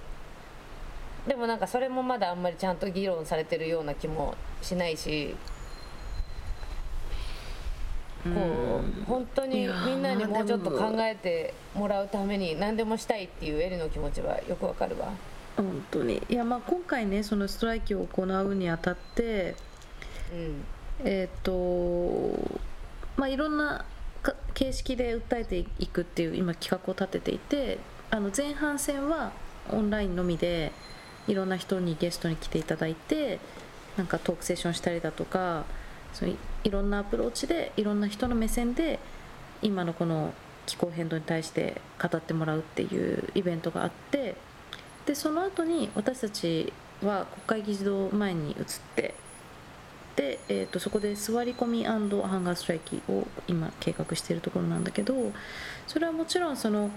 [1.26, 5.37] でもなんかそれもまだあんまりちゃんと議論されてるような気もしないし
[8.24, 15.09] こう本当にみんなにもうちょっと考えてもらうために何でもしたいっていうエリの気持ちはよくわかるわ。
[15.56, 16.22] 本当に。
[16.28, 19.54] いやまあ今回ねそのストライキを行うにあたって
[20.33, 20.64] うん。
[21.02, 22.30] えっ、と
[23.16, 23.85] まあいろんな
[24.22, 27.78] か形式で訴えていくっていう今企画を立てていて
[28.11, 29.33] あの前半戦は
[29.70, 30.72] オンラインのみで
[31.26, 33.38] いろんな人にゲストに来ていただいて
[33.96, 35.64] なんかトークセッションしたりだとか
[36.12, 38.98] そういろんなアプローチでいろんな人の目線で
[39.62, 40.32] 今のこの
[40.66, 44.36] 気候変動に対して語ってもらうっていうイベントがあって
[45.06, 48.56] でその後に私たちは国会議事堂前に移っ
[48.94, 49.14] て
[50.16, 55.14] で、えー、とそこで座り込みハンガーストライキを今計画しているところなんだけど
[55.86, 56.90] それはもちろんその、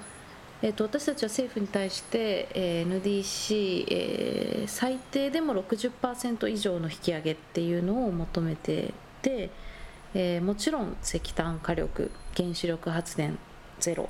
[0.61, 8.93] えー、と私たちは政府に対して、えー NDC、えー最低でも60%以上の引き上げっていうのを求めて、
[9.31, 13.37] えーもちろん石炭火力原子力発電
[13.79, 14.09] ゼロ、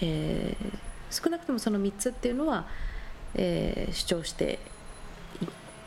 [0.00, 2.66] えー少なくともその3つっていうのは、
[3.34, 4.58] えー主張して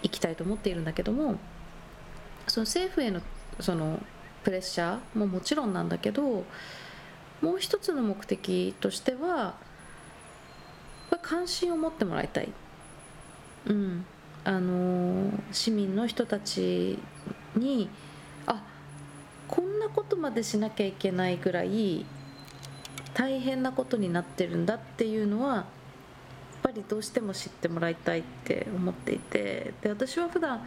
[0.02, 1.38] いきたいと思っているんだけども
[2.48, 3.22] その政府への
[3.60, 4.00] その
[4.44, 6.46] プレッシャーももちろんなんだけど
[7.42, 9.56] もう一つの目的としては
[11.22, 12.50] 関心を持ってもらいたい、
[13.68, 14.06] うん、
[14.44, 17.00] あの市民の人たち
[17.56, 17.90] に
[19.48, 22.06] こんなことまでしなきゃいけないぐらい
[23.14, 25.66] 大変なことになってるんだっていうのはやっ
[26.64, 29.74] ぱりどうしても知ってもらいたいって思っていて。
[29.82, 30.66] で私は普段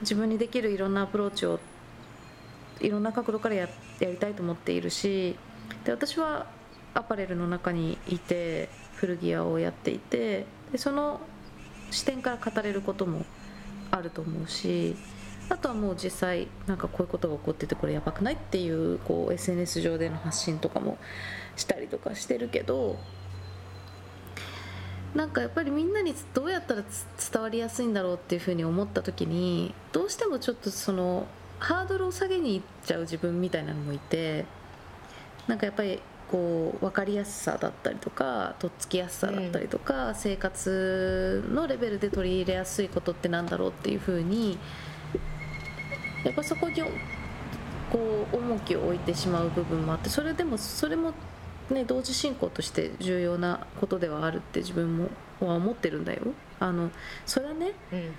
[0.00, 1.58] 自分にできるいろんなアプローチを
[2.80, 3.68] いろんな角度からや
[4.00, 5.36] やりたいと思っているし
[5.84, 6.46] で私は
[6.94, 11.20] アパレルの中にいて古着屋をやっていてでその
[11.90, 13.24] 視点から語れることも
[13.90, 14.96] あると思うし
[15.48, 20.98] あとはもう実際なんかこういうことが起こっててこれやばくないっていうこう SNS 上での発信とかも
[21.56, 22.98] したりとかしてるけど
[25.14, 26.82] なんかやっぱりみんなにどうやったら
[27.32, 31.26] 伝わりやすいんだろうっていうふうに思った時にどうしてもちょっとその
[31.60, 34.44] ハードルを下げにいっちゃう自分みたいなのもいて
[35.46, 44.58] なんかやっぱりこう分かりやすさだったりとかとっつきやすさだったりとか、生活のレベルで取り入れやすいことってなんだろうっていうふうに
[46.24, 46.82] やっぱそこに
[47.92, 51.12] こう重きを置いてしまう部分もあってそれでもそれも
[51.70, 55.08] ね同時進行として重要なことではあるって自分も
[55.40, 56.22] は思ってるんだよ。
[56.60, 56.90] あの
[57.26, 58.14] それはねうん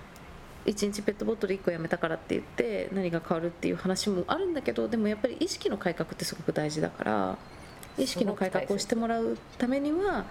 [0.65, 7.37] 1日ペットボトル1個やめたからって言って何が変わるっていう話もあるんだけどでもやっぱり意識の改革ってすごく大事だから
[7.97, 10.25] 意識の改革をしてもらうためにはや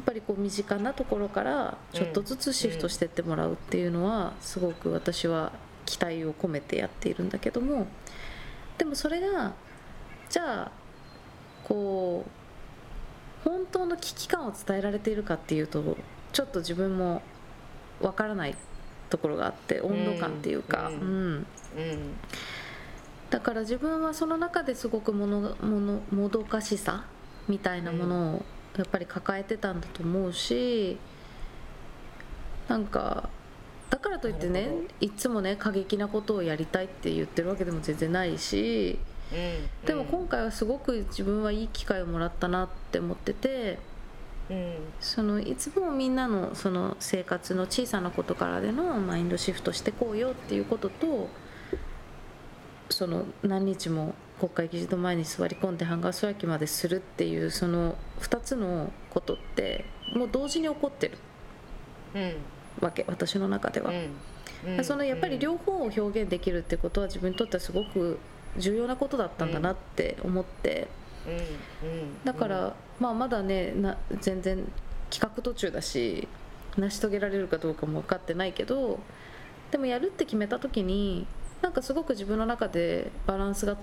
[0.00, 5.52] っぱりこう身近なところからちょっとずつシフトしてってもらうっていうのはすごく私は
[5.86, 7.86] 期待を込めてやっているんだけども
[8.78, 9.52] でもそれが
[10.28, 10.72] じゃあ
[11.64, 12.24] こ
[13.44, 15.96] う本当の危機感を伝えられているかっていうと
[16.32, 17.22] ちょっと自分も
[18.00, 18.56] わからない
[19.10, 22.14] ところがあって温度感っていうか、うんうんうん。
[23.30, 27.04] だから自分はその中ですごくものものもどかしさ
[27.48, 28.44] みたいなものを
[28.76, 30.98] やっぱり抱えてたんだと思うし
[32.68, 33.28] なんか
[33.92, 38.98] だからといってねいつもね過激なことをやりたいって言ってるわけでも全然ないし
[39.30, 39.86] うん。
[39.86, 43.78] でも今回はすごく自分はいい機会をもらったなって思ってて
[44.48, 44.76] うん。
[44.98, 51.28] そのいつもみんなのその生活の小さなことからでのマインドシフトしてこうよっていうことと
[52.88, 59.84] その何日も国会議事堂前に座り込んでハンガーストライキまでするっていうその2つのことって
[60.16, 61.18] もう同時に起こってる。
[62.14, 62.36] うん
[62.80, 63.92] わけ私の中では。
[64.66, 64.84] うん。
[64.84, 68.18] そのやっぱり両方を表現できるってことは自分にとってはすごく
[68.56, 70.88] 重要なことだったんだなって思って。
[71.26, 71.30] う
[71.86, 71.88] ん。
[71.88, 72.24] うん。
[72.24, 74.64] だから、まあ、まだねな全然
[75.10, 76.28] 企画途中だし
[76.76, 79.00] 成し遂げられるかどうかも分かってないけど
[79.70, 81.26] でもやるって決めた時に
[81.60, 83.76] なんかすごく自分の中でバランスが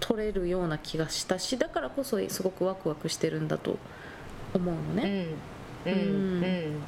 [0.00, 3.78] 取れるような気がしたしだからこそすごくワクワクしてるんだと
[4.54, 5.36] 思うのうんね。
[5.86, 5.92] うん。
[5.92, 6.00] うん。
[6.00, 6.44] うん。
[6.44, 6.82] うん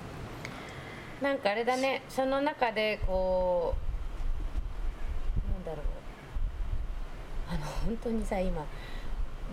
[1.24, 3.74] なんかあれだねその中でこ
[5.48, 5.84] うなんだろう。
[7.48, 8.66] あの本当にさ今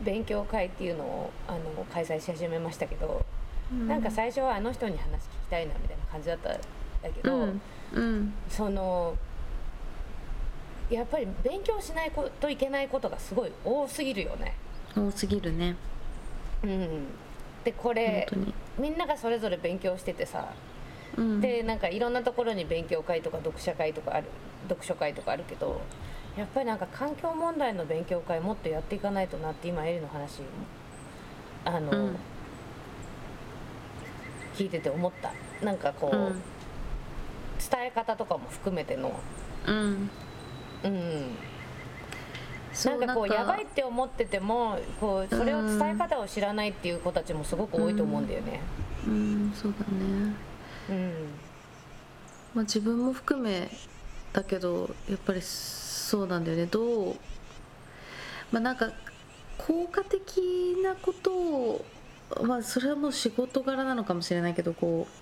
[0.03, 3.25] 勉強会っていうのをあの開催し始めましたけど、
[3.87, 7.61] なんか最初はあの人に話聞きたいなみたいな感じだったんだけど、うん。
[7.93, 8.33] うん。
[8.49, 9.15] その
[10.89, 14.55] やっぱり勉強しないといけないことがすごい多すぎるよね。
[14.93, 15.77] 多すぎるね。
[16.63, 17.07] うん、
[17.63, 18.27] でこ本れ。
[18.77, 20.51] みんながそれぞれ勉強しててさ
[21.17, 21.41] うん。
[21.41, 24.27] でなんかいろんなところに勉強会とか読者会とかある
[24.69, 25.81] 読書会とかあるけど
[26.37, 30.41] やっぱりなんか環境問題の勉強会もっとやっていかないとなって今エリの話
[31.65, 32.15] あの、うん。
[34.55, 35.33] 聞いてて思った。
[35.63, 36.33] なんかこう、うん。
[36.33, 39.19] 伝え方とかも含めての。
[39.67, 40.09] うん。
[40.83, 41.37] うん。
[42.73, 48.61] そなんかこうやばいって思っててもこうそれを伝え方を知らないっていう子たちもすごく多いと思うんだよね。
[49.05, 50.33] うんそうだね
[50.89, 51.11] うん。
[52.53, 53.69] まあ、自分も含め
[54.33, 56.65] だけどやっぱりそうなんだよね。
[56.65, 57.15] どう
[58.51, 58.91] まあなんか
[59.57, 61.85] 効果的なことを
[62.43, 65.21] まあそれはもう仕事柄なのかもしれないけどこう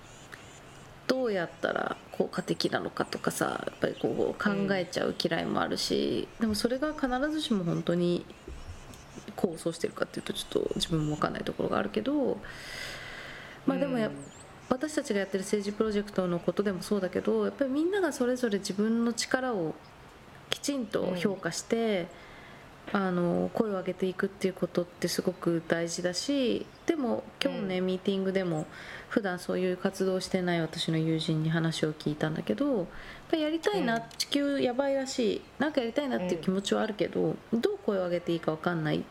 [1.07, 8.25] どうやったら効果的なのかとかさやっぱりこう考えちゃう嫌いもあるし、でもそれが必ずしも本当に
[9.35, 12.39] 構想してるかっていうとちょっと自分も分かんないところがあるけど
[13.65, 14.11] まあでもやっ
[14.69, 19.73] 私たちがやってる政治プロジェクトのことでもそうだけどやっぱりみんながそれぞれ自分の力を
[20.49, 22.07] きちんと評価して、
[22.91, 28.65] あの声を上げていくっていうことってすごく大事だしでも今日ね、うミーティングでも
[29.09, 32.85] 普段そういう活動をしてない私の友人に話を聞いたんだけどやっ
[33.29, 34.01] ぱりやりたいな、うん。
[34.17, 39.03] 地球やばいらしいなんかやりたいなっていう気持ちはあるけど、どう声を上げていいか分かんない。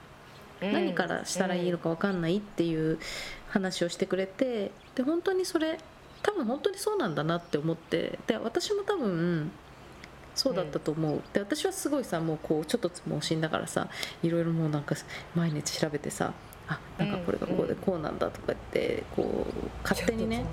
[0.60, 2.98] 何からしたらいいのか分かんないっていう
[3.50, 5.78] 話をしてくれてで本当にそれ
[6.22, 9.50] 多分本当にそうなんだなって思ってで私も多分
[10.34, 13.88] そうだったと思う、で私はすごいさもうこうちょっと盲信だからさ
[14.22, 14.94] いろいろもうなんか
[15.34, 16.32] 毎日調べてさ
[16.68, 20.44] あなんかこれがこうでこうなんだとかってこう勝手にね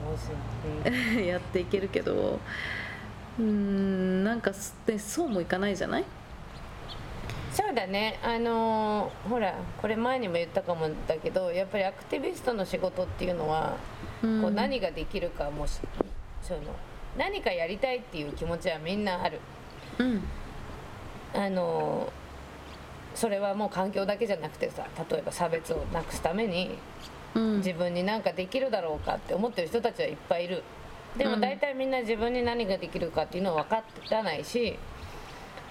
[1.27, 2.39] やっていけるけど
[3.37, 6.05] うーんなんかすでそうもいかないじゃない？
[7.55, 8.19] そうだね。
[8.21, 13.77] あのーほらこれ前にも言ったかもだけどやっぱりアクティビストの仕事っていうのは、
[14.21, 14.41] うん。
[14.41, 15.79] こう何ができるかもし
[16.41, 16.59] その
[17.17, 19.39] 何かやりたいっていう気持ちはみんなある。
[19.99, 20.21] うん。
[21.33, 22.25] あのー
[23.17, 26.77] それはもう環境だけじゃなくてさ例えば差別をなくすために
[27.33, 27.57] うん。
[27.59, 30.61] 自分に何かできるだろうかって思ってる人たちはいっぱいいる。
[31.17, 34.77] でも大体みんな自分に何ができるかっていうのは分からないし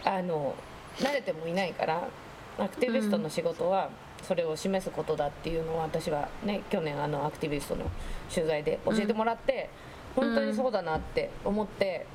[0.02, 0.54] あの
[0.98, 2.08] 慣れてもいないから
[2.58, 3.90] アクティビストの仕事は
[4.22, 7.90] それを示すことだっていうのは私はね去年あのアクティビストの
[8.32, 9.68] 取材で教えてもらって、
[10.16, 12.06] 本当にそうだなって思って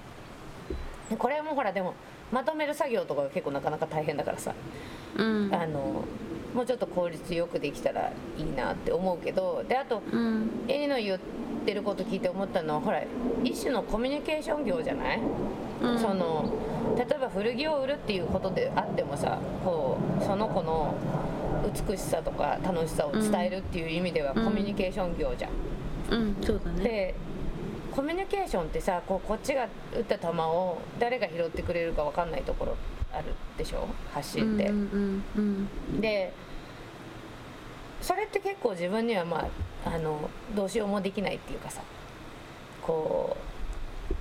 [1.10, 1.94] でこれもほらでも
[2.32, 4.54] まとめる作業とかが結構なかなか大変だからさ。
[5.18, 5.54] うん。
[5.54, 6.06] あの
[6.54, 10.50] もうちょっと効率よくできたらいいなって思うけどであとうん。
[10.68, 11.20] エリの言っ
[11.66, 13.04] てること聞いて思ったのはほら
[13.44, 15.20] 一種のコミュニケーション業じゃない、
[15.82, 16.00] うん。
[16.00, 16.54] その
[16.98, 20.96] 例えば古着を売るっていうことであってもさこうその子の
[21.88, 24.44] 美しさとか楽しさを伝えるっていう意味ではうん。
[24.46, 25.52] コミュニケーション業じゃん。
[26.12, 26.36] うん。
[26.42, 26.84] そうだね。
[26.84, 27.16] で
[27.92, 32.76] コミュニケーションってさこうこっちが打った球を誰が拾ってくれるか分かんないところ
[33.12, 33.26] ある
[33.58, 33.88] でしょ？
[34.14, 34.70] 発信って。
[34.70, 36.02] うんうんうん。
[36.02, 36.34] で
[38.02, 39.50] それって結構自分にはま
[39.86, 41.82] ああのどうしようもできないっていうかさ。
[42.82, 43.36] こ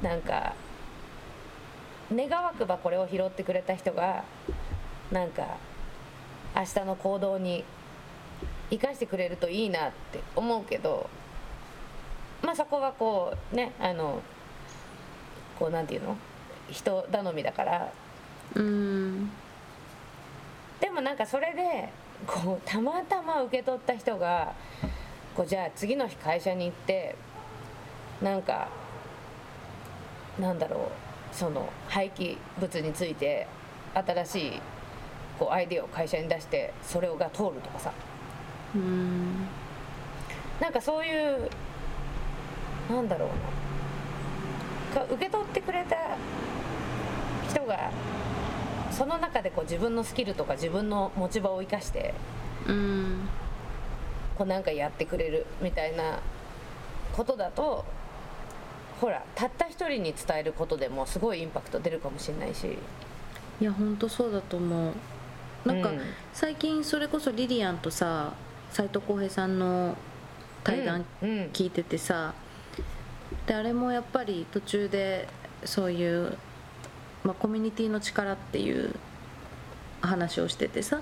[0.02, 0.54] うなんか
[2.12, 4.24] 願わくばこれを拾ってくれた人が
[5.10, 5.58] なんか
[6.56, 7.64] 明日の行動に
[8.70, 11.08] 生かしてくれるといいなって思うけど
[12.42, 14.22] まあそこはこうねあの
[15.58, 16.16] こうなんていうの？
[16.70, 17.92] 人頼みだから。
[18.54, 19.30] うん。
[20.80, 21.88] でもなんかそれで
[22.26, 24.52] こうたまたま受け取った人が
[25.34, 27.16] こうじゃあ次の日会社に行って
[28.22, 28.68] なんか
[30.38, 33.46] なんだろうその廃棄物について
[33.94, 34.60] 新しい
[35.38, 37.92] こうアイデアを会社に出してそれが通るとかさ。
[38.74, 39.46] うん。
[40.60, 41.48] なんかそういう
[42.90, 43.28] なんだろう
[44.94, 44.98] な。
[45.06, 45.96] か受け取ってくれた
[47.48, 47.90] 人が
[48.90, 52.14] その中でこう自分のスキルとか自分の持ち場を生かして
[52.66, 53.28] うん。
[54.36, 56.20] こうなんかやってくれるみたいな
[57.12, 57.84] ことだと
[59.00, 62.78] ほらたった一人に伝えることでもすごいインパクト出るかもしれないし。
[63.60, 64.92] いや本当そうだと思う。
[65.68, 66.00] なんか、うん。
[66.32, 68.32] 最近それこそリリアンとさ
[68.70, 69.96] 斎藤浩平さんの
[70.64, 71.44] 対談うんうん。
[71.52, 72.34] 聞いててさ、
[73.46, 75.28] であれもやっぱり途中で
[75.64, 76.36] そういう、
[77.24, 78.94] まあ、コミュニティの力っていう
[80.00, 81.00] 話をしててさ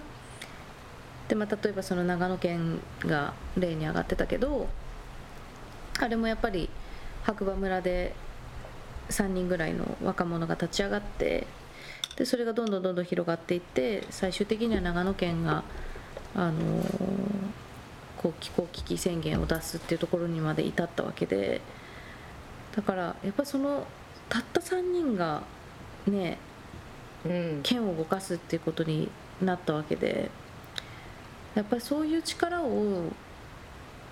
[1.29, 4.69] で、まあ、例えばその長野県が例に上がってたけど
[5.99, 6.71] あれもやっぱり
[7.27, 8.15] 白馬村で
[9.11, 11.47] 3人ぐらいの若者が立ち上がって
[12.17, 15.65] でそれがどんどんどんどん広がっていって最終的には長野県が、
[16.35, 16.87] あのー
[18.17, 21.61] こう気候危機宣言を出すっていうところにまで至ったわけで
[22.75, 23.87] だからやっぱりその
[24.29, 25.43] たった3人が
[26.07, 26.39] ね
[27.25, 27.61] うん。
[27.63, 29.11] 県を動かすっていうことに
[29.43, 30.31] なったわけで
[31.55, 33.13] やっぱりそういう力を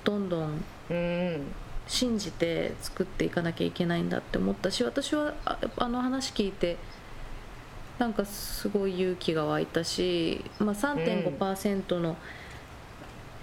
[0.04, 1.46] どんどんうん
[1.86, 6.76] 信じて作っていかなきゃいけないんだって思ったし私はああの話聞いて
[7.98, 12.16] なんかすごい勇気が湧いたし、まあ、3.5%の、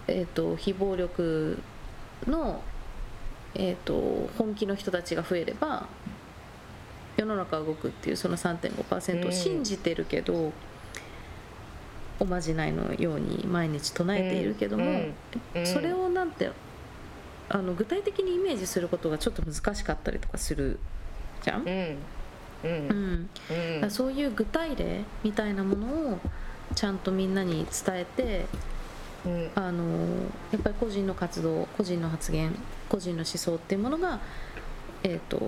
[0.07, 1.59] えー、と非暴力
[2.27, 2.61] の、
[3.55, 5.87] えー、と本気の人たちが増えれば
[7.17, 10.53] 世の中が動くっていうその3.5%を信じてるけど、
[12.19, 15.13] おまじないのように毎日唱えているけども、うん。
[15.55, 15.65] うん。
[15.65, 16.51] それをなんて
[17.53, 20.79] あの具体的にイメージすることがちょっと難しかったりとかする
[21.43, 21.97] じゃん、うん。
[22.63, 23.29] うん。
[23.81, 23.91] うん。
[23.91, 26.19] そういう具体例みたいなものを
[26.75, 28.45] ちゃんとみんなに伝えて
[29.25, 29.51] うん。
[29.55, 29.83] あの
[30.51, 32.55] やっぱり個人の活動個人の発言
[32.89, 34.19] 個人の思想っていうものが、
[35.03, 35.39] えー、と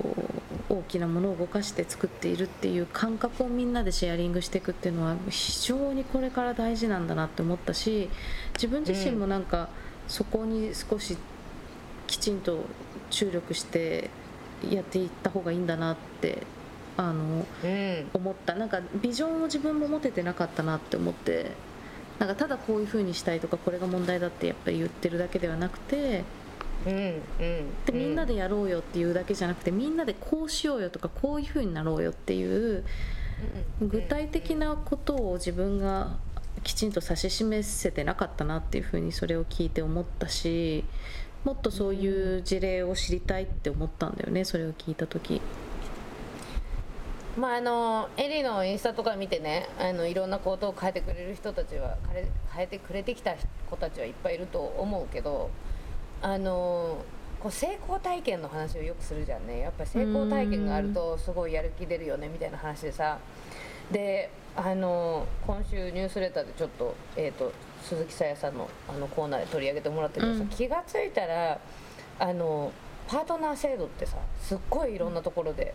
[0.69, 8.09] 大きなものを動かして作っているっていう感覚をみんなでシェアリングしていくっていうのは非常にこれから大事なんだなって思ったし
[8.55, 9.69] 自分自身もなんか
[10.07, 11.17] そこに少し
[12.07, 12.59] きちんと
[13.09, 14.09] 注力して
[14.69, 16.43] やっていった方がいいんだなって
[16.97, 18.09] あのうん。
[18.13, 18.55] 思った。
[18.55, 21.51] なんかビジョンを自分も持ててなかったなって思って
[22.19, 26.23] なんかただこういう風にしたいとかこれが問題だってやっぱり言ってるだけではなくて
[26.85, 27.21] うんうん
[27.85, 32.83] でみんなでやろうよっていうだけじゃなくてみんなでこうしようよとかこういう風になろうよっていう
[33.81, 36.17] 具体的なことを自分が
[36.63, 40.85] きちんと指し示せてなかったなっていう風にそれを聞いて思ったし
[41.43, 45.41] もっとそういう事例を知りたいって思ったんだよねそれを聞いた時。
[47.37, 53.33] まああのエリのインスタとか見てねあのいろんなことを変えてくれる人たちは変え変えてくれてきた
[53.69, 55.49] 子たちはいっぱいいると思うけど
[56.21, 57.03] あの
[57.39, 63.17] こう成功体験の話をよくするじゃんねやっぱ成功体験があるとすごいやる気出るよねみたいな話でさ
[63.91, 67.51] であの今週ニュースレターでちょっと,、えー、と
[67.83, 70.47] 鈴木さやさんのあのコーナーで取り上げてもらったけどさ、うん。
[70.47, 71.59] 気が付いたら
[72.19, 72.71] あの
[73.07, 75.73] パートナー制度ってさすっごいいろんなところで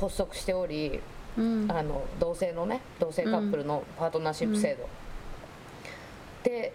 [0.00, 1.00] 発足しており、
[1.36, 1.70] うん。
[1.70, 4.88] あの同性のね同性カップルのパートナーシップ制度、
[6.42, 6.72] で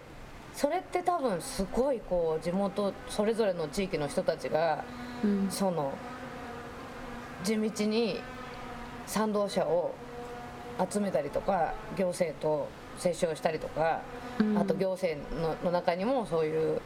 [0.54, 4.84] それって多分すごいこう地元それぞれの地域の人たちが
[5.24, 5.48] うん。
[5.50, 5.92] その
[7.42, 8.20] 地道に
[9.06, 9.94] 賛同者を
[10.90, 12.68] 集めたりとか行政と
[13.04, 14.19] 折衝したりとか、うん
[14.58, 16.80] あと行政のの中にもそういう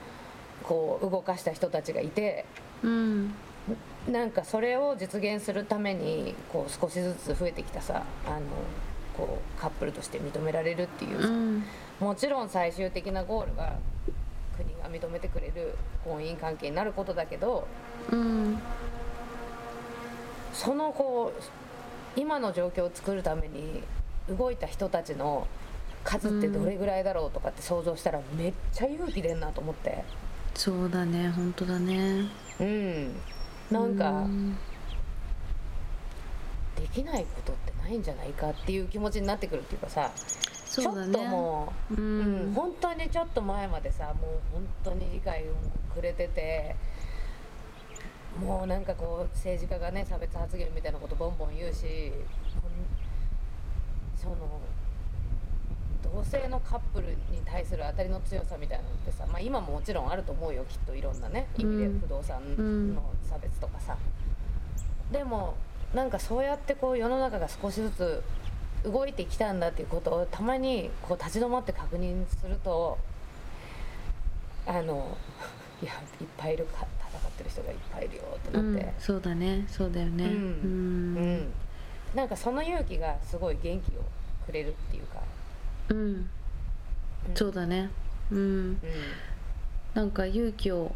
[0.62, 2.44] こう動かした人たちがいて。
[2.82, 3.34] うん。
[4.11, 8.05] なんかそれを実現するためにこう少しずつ増えてきたさ。
[8.26, 8.40] あの
[9.16, 11.64] こうカップルとして認められるっていうさ、うん。
[12.00, 13.76] もちろん最終的なゴールが
[14.57, 17.66] 国が認めてくれる婚姻関係になることだけど
[18.11, 18.59] うん。
[20.52, 23.82] そのこう今の状況を作るために
[24.28, 25.46] 動いた人たちの
[26.05, 30.05] 数ってどれぐらいだろうとかって想像したらめっちゃ勇気出んなと思って。
[30.55, 32.28] そうだね本当だね。
[32.61, 33.14] うん。
[33.70, 34.57] なんかうん
[36.76, 40.11] できないことってないんじゃないかっていう気持ちになってくるっていうかさ
[40.70, 44.14] ちょっともう、ううんん本当にちょっと前までさもう
[44.52, 45.55] 本当に理解を
[45.94, 46.74] くれてて
[48.40, 52.12] もうなんかこう政治家がね差別発言みたいなことボンボン言うし
[54.20, 54.36] その
[56.15, 62.41] 母性のカップルに対する当たりの強さみたいなのってさ、まあ、今ももちろんあると思うよきっといろんなね意味でうん不動産
[62.95, 63.97] の差別とかさ、
[65.11, 65.55] でも
[65.95, 68.23] なんかそうやってこう世の中が少しずつ
[68.85, 72.99] 動いてきたんだっていうことをたまにこう立ち止まって確認すると
[74.67, 75.17] あの
[75.83, 78.75] いやいっぱいいるか戦ってる人がいっぱいいるよってなうん。
[78.75, 79.67] って、そうだね。
[79.69, 80.25] そうだよね。
[80.25, 80.31] うん。
[80.31, 80.39] うん。
[81.17, 81.53] うん。
[82.15, 84.05] なんかその勇気がすごい元気を
[84.47, 85.21] くれるっていうか、
[85.91, 85.97] うん。
[85.97, 86.28] うん
[87.35, 87.91] そうだね。
[88.30, 88.39] うん。
[88.39, 88.78] うん
[89.95, 90.93] なんか勇気を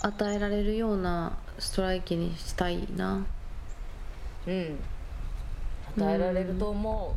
[0.00, 3.24] 与えられるようなストライキにしたいな。
[4.46, 4.78] うん。
[5.98, 7.16] 与えられると思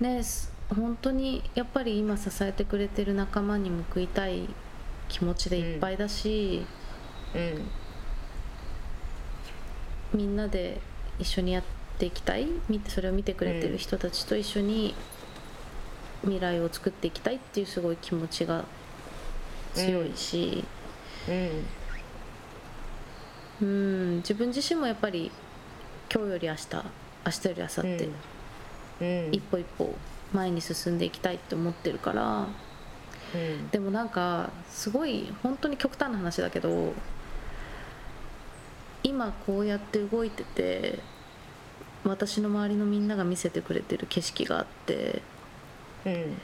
[0.00, 4.48] ねす本当にやっぱり今支えてくれてる仲間に報いたい
[5.08, 6.64] 気持ちでいっぱいだし、
[7.34, 7.40] うう
[10.16, 10.18] ん。
[10.18, 10.80] みんなで
[11.18, 12.46] 一緒にやっていきたい。
[12.68, 14.94] 見てそれを見てくれてる人たちと一緒に
[16.22, 18.64] 未来を作っていきたいっていうすごい気持ちが
[19.74, 20.64] 強いし、
[21.28, 21.64] うん。
[23.60, 25.30] うん、自分自身もやっぱり
[26.12, 28.10] 今日より明日明日より明後日、
[29.00, 29.34] うん。
[29.34, 29.94] 一歩一歩
[30.32, 32.46] 前に進んでいきたいって思ってるから。
[33.34, 33.68] うん。
[33.70, 36.92] でもなんかすごい本当に極端な話だけど
[39.02, 40.98] 今こうやって動いてて
[42.04, 45.22] 私の周りのみんなが見せてくれてる景色があって
[46.04, 46.36] うん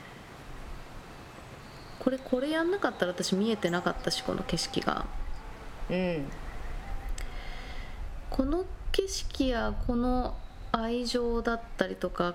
[1.98, 5.06] これこれやんなかったら私見えてなかったしこの景色が。
[5.90, 6.24] うん
[8.30, 10.36] この景色やこの
[10.70, 12.34] 愛情だったりとか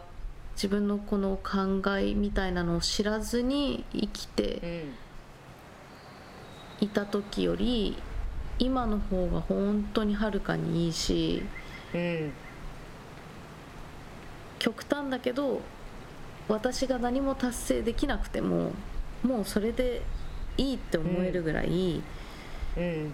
[0.56, 4.86] 自分のこの考えみたいなのを知らずに生きて
[6.82, 7.96] いた時より
[8.60, 11.44] 今の方が本当にはるかにいいし
[11.94, 12.34] うん。
[14.64, 15.60] 極端だけど
[16.48, 18.72] 私が何も達成できなくても
[19.22, 20.02] もうそれで
[20.58, 22.02] いいって思えるぐらい、
[22.78, 23.14] うんうん。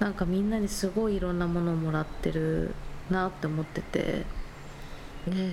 [0.00, 2.74] なんかみんなにすごいいろんなものをもらってる
[3.08, 4.24] なって思ってて。
[5.28, 5.52] うん。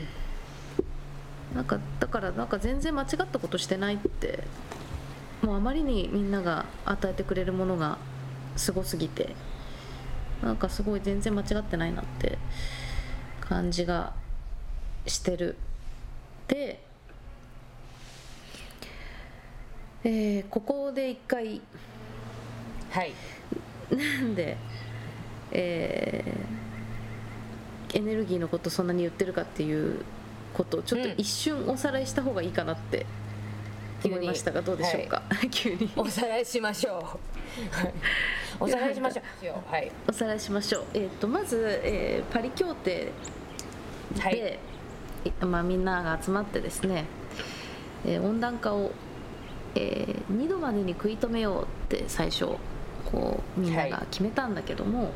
[1.55, 4.43] なんかだからなんか全然間違ったことしてないって
[5.43, 7.99] もうあまりにみんなが与えてくれるものが
[8.55, 9.35] すごすぎて
[10.41, 12.39] なんかすごい全然間違ってないなって
[13.39, 14.13] 感じが
[15.05, 15.55] してる。
[16.47, 16.79] で、
[20.03, 21.61] えーここで一回
[22.91, 23.13] はい。
[23.91, 24.57] なんで、
[25.51, 30.03] えーエネルギーのことそんなに言ってるかっていう
[30.53, 31.15] ことをちょっとうん。
[31.17, 33.05] 一瞬おさらいした方がいいかなって
[34.03, 35.89] 思いましたがどうでしょうか、 急に。
[35.95, 37.01] おさらいしましょう。
[37.73, 37.93] はい。
[38.59, 39.71] おさらいしましょう。
[39.71, 43.11] はいおさらいしましょう、えー、とまず、えーパリ協定
[44.15, 44.41] で、はいい
[45.41, 47.05] まあ、みんなが集まってですね、
[48.05, 48.91] えー温暖化を、
[49.75, 52.47] えー2度までに食い止めようって最初
[53.05, 55.11] こうみんなが決めたんだけども、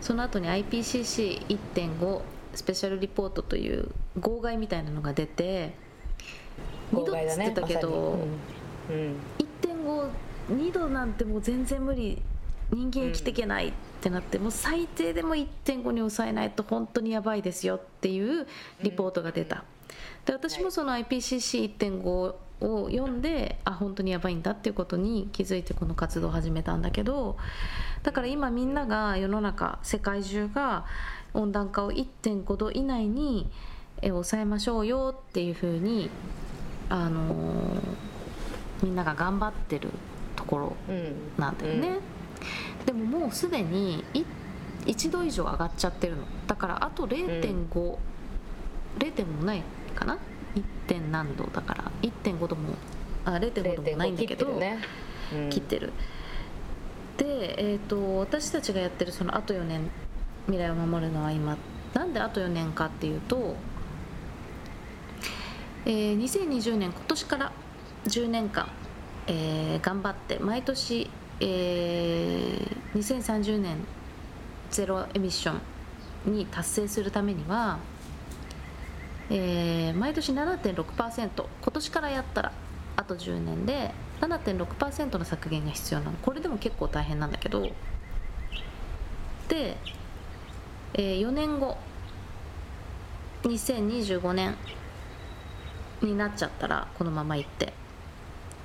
[0.00, 2.20] その後に IPCC1.5
[2.54, 3.88] スペシャルリポートという
[4.18, 5.74] 号外みたいなのが出て
[6.92, 8.16] 2度っつってたけど、ま
[8.88, 8.96] さに。
[8.96, 9.16] うん。
[10.70, 12.22] 1.52度なんてもう全然無理
[12.72, 18.46] 人間生きていけないってなって、もう最低でも1.5に抑えないと本当にやばいですよっていう
[18.82, 19.64] リポートが出た、
[20.24, 27.36] で私もその IPCC1.5 を読んであ本当にやばいんだっていうことに気づいてこの活動を始めたんだけど
[28.02, 30.86] だから今みんなが世の中世界中が
[31.34, 33.50] 温暖化を1.5度以内に
[34.00, 36.08] 抑えましょうよっていうふうに
[36.88, 38.06] あのー
[38.82, 39.90] みんなが頑張ってる
[40.34, 40.76] ところ
[41.38, 41.98] なんだよね、
[42.84, 44.24] でももうすでにい
[44.86, 46.22] 1度以上上がっちゃってるの。
[46.46, 47.68] だからあと0.5、
[48.98, 49.62] 0.5もない
[49.94, 50.18] かな
[50.54, 50.62] ？1.
[50.86, 51.90] 点何度だから。
[52.02, 52.74] 1.5度も
[53.24, 54.78] あ0.5度もないんだけど0.5切ってるね。
[55.34, 55.50] うん。
[55.50, 55.92] 切ってる。
[57.16, 59.90] で、えー、と私たちがやってるそのあと4年
[60.46, 61.56] 未来を守るのは今。
[61.94, 63.56] なんであと4年かっていうと、
[65.86, 67.52] えー2020年今年から
[68.04, 68.68] 10年間、
[69.26, 71.10] えー頑張って毎年、
[71.40, 73.76] えー2030年
[74.70, 75.60] ゼロエミッショ
[76.26, 77.78] ンに達成するためには、
[79.30, 81.30] えー毎年7.6%
[81.62, 82.52] 今年からやったら
[82.96, 86.16] あと10年で7.6%の削減が必要なの。
[86.18, 87.70] これでも結構大変なんだけど。
[89.48, 89.76] で、
[90.94, 91.76] えー4年後
[93.44, 94.56] 2025年
[96.02, 97.72] になっちゃったらこのままいって。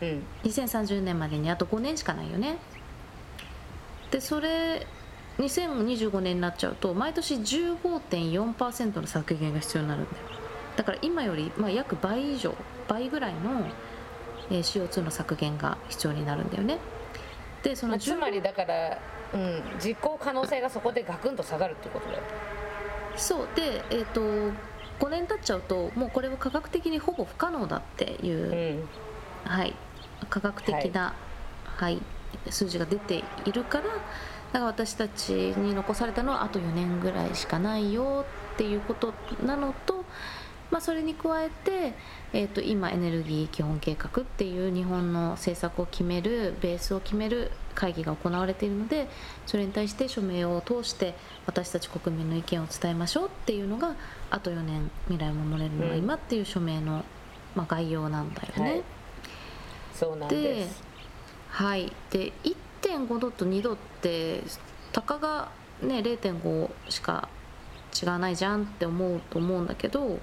[0.02, 0.24] うん。
[0.43, 2.58] 2030年までにあと5年しかないよね。
[4.12, 4.86] でそれ
[5.38, 10.18] 2025年になっちゃうと毎年15.4%の削減が必要になるんだよ。
[10.76, 12.56] だから今より、まあ、約倍以上
[12.88, 13.66] 倍ぐらいの、
[14.49, 16.78] えー CO2 の削減が必要になるんだよね。
[17.64, 18.99] でそのまあ、つまり15だから、
[19.34, 22.24] うん、実行可能性がそこでガクンと下がるっていうことだよ。
[23.16, 23.47] そう。
[23.56, 24.22] でえっ、と
[24.99, 28.82] 5年経っちゃうともうこれは科学的にほぼ不可能だっていう、
[29.45, 29.49] うん。
[29.49, 29.76] はい、
[30.30, 31.14] 科学的な、
[31.66, 32.02] はい
[32.50, 34.00] 数字が出ているからだか
[34.54, 39.14] ら私たちに残されたのはあと4年ぐらいしかないよっていうこと
[39.46, 40.04] なのと、
[40.70, 41.94] まあ、それに加えて、
[42.34, 49.08] えー、と今エネルギー基本計画っていう日本の政策を決めるベースを決める会議が行われているので
[49.46, 51.16] それに対して署名を通して
[51.46, 53.96] 私たち国民の意見を伝えましょうっていうのが
[54.30, 57.06] あと4年未来を守れるのは今っていう署名の、
[57.56, 58.72] まあ、概要なんだよね。
[58.72, 59.01] はい
[60.02, 60.82] そうなんでです
[61.49, 61.93] はい。
[62.10, 62.32] で
[62.82, 64.41] 1.5度と2度って
[64.91, 65.49] たかが
[65.84, 67.30] ね0.5しか
[68.02, 70.18] 違わないじゃんって思うと思うんだけど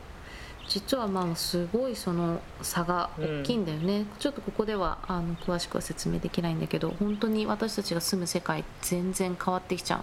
[0.68, 10.02] 実はまあすごいその差が大きいんだよね、ちょっとここではあの詳しくは説明できないんだけど本当に私たちが住む世界全然変わってきちゃ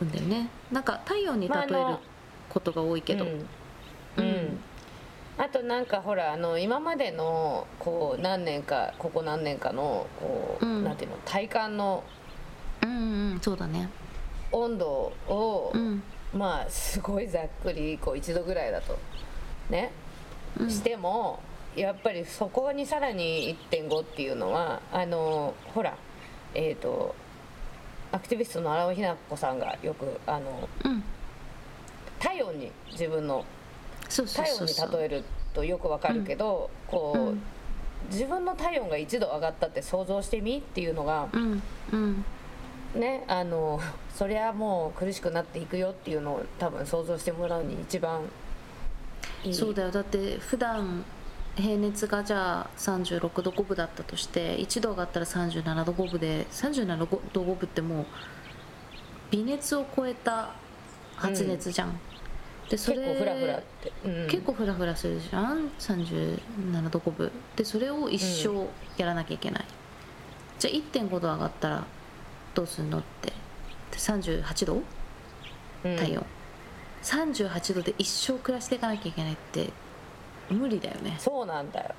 [0.00, 0.48] うんだよね。
[0.72, 1.98] なんか太陽に例える
[2.48, 3.36] ことが多いけど、うん、う
[4.16, 4.24] うん。
[4.24, 4.58] ん
[5.38, 10.84] あとなんかほらあの今までのこう何年かここ何年かのこう、うん。
[10.84, 12.02] なんていうの体感の
[12.82, 13.88] うんうんそうだね。
[14.50, 16.02] 温度を、うん。
[16.34, 18.98] まあすごいざっくりこう1度ぐらいだと
[19.70, 19.92] ね、
[20.58, 20.70] うん。
[20.70, 21.40] しても
[21.76, 25.96] やっぱりそこにさらに1.5っていうのはあのほら
[26.54, 27.14] えっ、と
[28.10, 31.04] アクティビストの荒尾ひな子さんがよくあのうん。
[32.18, 33.44] 体温に自分の
[34.08, 37.42] 体温に例えるとよくわかるけど、こう、うん
[38.10, 41.62] 自分の体温が1度上がったって想像してみっていうのがうん。
[41.92, 42.24] うん。
[42.94, 43.80] ねあの
[44.14, 48.22] そりゃもう苦しくなっていくよっていうのを多分想像してもらうに一番
[49.44, 49.54] いい。
[49.54, 49.90] そうだよ。
[49.90, 51.04] だって普段
[51.56, 58.06] 平熱がじゃあ36度5分だったとして1度上がったら37度5分で37度5分ってもう
[59.32, 60.54] 微熱を超えた
[61.16, 61.98] 発熱じゃん、
[62.68, 64.26] でそ結れ構フラフラって、うん。
[64.28, 67.32] 結構フラフラするじゃん？37度5分。
[67.56, 68.66] でそれを一生
[68.96, 69.64] やらなきゃいけない、
[70.58, 71.84] じゃあ1.5度上がったら
[72.54, 73.30] どうすんのって。
[73.30, 74.82] で38度？
[75.84, 75.96] うん。
[75.96, 76.26] 体温、
[77.02, 79.70] 38度で一生暮らしていかなきゃいけないって
[80.50, 81.16] 無理だよね。
[81.18, 81.94] そうなんだよ。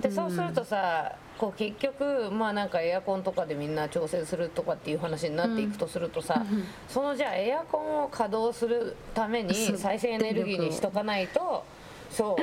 [0.00, 11.64] でうんそうするとさこう結局まあなんかエアコンとかでみんな調整するとかっていう話になっていくとするとさ、うんそのじゃあエアコンを稼働するために再生エネルギーにしとかないと
[12.12, 12.36] そう。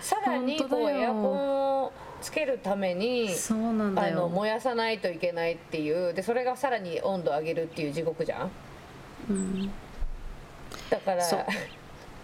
[0.00, 1.92] さらにこうエアコンを
[2.22, 8.50] つけるためにそうなんだあのよ燃やさないといけないっていうでそれがさらに温度上げるっていう地獄じゃん？
[9.28, 9.70] うん。
[10.88, 11.44] だからそう。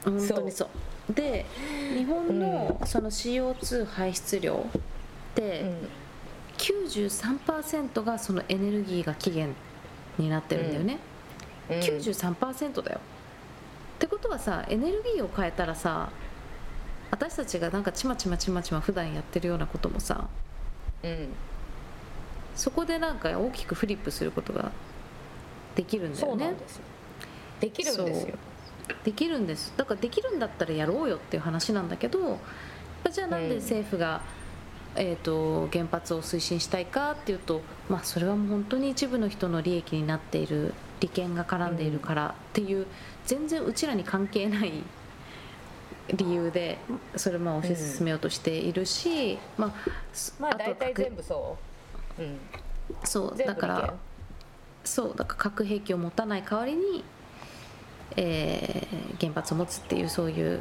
[0.05, 1.13] 本当にそう。
[1.13, 1.45] で
[1.97, 4.81] 日本のその CO2 排出量っ
[5.35, 5.65] て
[6.63, 9.55] 93%がそのエネルギーが起源
[10.17, 10.99] になってるんだよね、
[11.69, 11.77] うん。
[11.77, 11.83] うん。
[11.83, 13.01] 93%だよ。
[13.97, 16.11] ってことはさエネルギーを変えたらさ
[17.11, 20.29] 私たちがなんかちまちまちまちま普段やってるようなこともさ
[21.03, 21.29] うん。
[22.55, 24.73] そこでなんか大きくフリップすることが
[25.75, 26.55] できるんだそよね
[27.61, 28.37] できるんですよ。
[29.05, 29.73] できるんです。
[29.77, 32.39] だからできるんだったらやろうよっていう話なんだけど
[33.11, 33.61] じゃあなんでうん。
[33.61, 34.21] 政府が、
[34.97, 42.87] えー、と原発を推進したいかっていうと、まあ、それはもう本当に一部の人の利益になっている利権が絡んでいるからっていう、
[43.27, 44.73] 全然うちらに関係ない
[46.15, 46.79] 理由で
[47.17, 49.73] それをまあ推し進めようとしているし、まあ
[50.13, 51.57] すまあとは大体核全部そ
[52.19, 52.39] う、うん、
[53.05, 53.95] そうだから
[54.85, 57.05] そうだから核兵器を持たない代わりに、
[58.17, 60.59] えー原発を持つっていうそういう、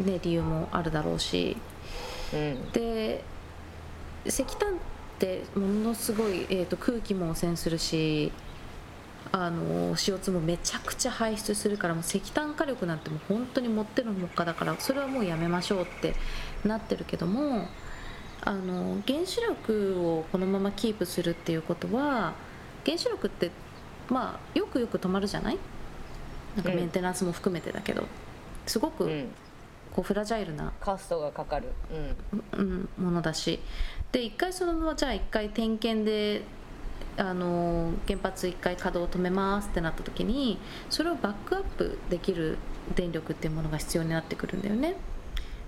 [0.00, 1.56] ね、理由もあるだろうし。
[2.32, 2.72] うん。
[2.72, 3.22] で
[4.24, 4.76] 石炭っ
[5.18, 8.32] てものすごい、えー、と空気も汚染するし
[9.32, 16.14] あの CO2 もめちゃくちゃ排出するからもう石炭火力なんてもう本当に持ってるのかだからそれはもうやめましょうって
[16.64, 17.66] なってるけども
[18.42, 22.32] あの原子力をこのままキープするっていうことは
[22.84, 23.50] 原子力って
[24.08, 25.58] まあよくよく止まるじゃない？
[26.56, 26.76] なんかうん。
[26.76, 28.04] メンテナンスも含めてだけど、
[28.66, 29.28] すごくうん。
[29.94, 31.68] こうフラジャイルなカストがかかる、
[32.54, 32.58] うん。
[32.58, 33.60] うん、ものだし
[34.12, 36.42] で一回そのままじゃあ一回点検で
[37.16, 40.58] あの原発一回稼働を止めますってなった時に
[40.88, 42.56] それをバックアップできる
[42.94, 44.96] 電力っていうものが必要になってくるんだよね。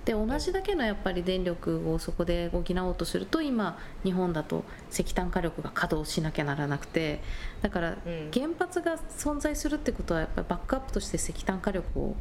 [0.05, 7.21] で同じだけのやっぱり電力をそこで補おうとすると今日本だと石炭火力が稼働しなきゃならなくて
[7.63, 12.17] だからうん原発が存在するってことはやっぱりバックアップとして石炭火力を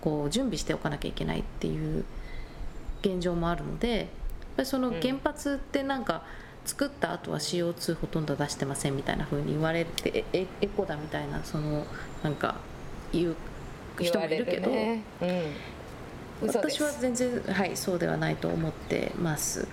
[0.00, 2.04] こう準備しておかなきゃいけないっていう
[3.02, 4.08] 現状もあるので
[4.56, 5.00] ぱりそのうん。
[5.00, 6.22] 原発ってなんか
[6.64, 11.86] 作った後は CO2 ほとんど出してませんみたいな風に言われてええエコだみたいなその
[12.22, 12.56] なんか
[13.12, 13.36] 言う
[14.00, 14.70] 人もいるけど。
[16.42, 19.66] 私は全然はいそうではないと思ってます。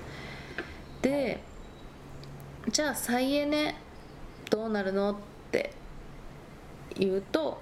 [1.01, 1.41] で
[2.69, 3.75] じゃあ再エネ
[4.49, 5.15] どうなるのっ
[5.51, 5.73] て
[6.95, 7.61] 言うと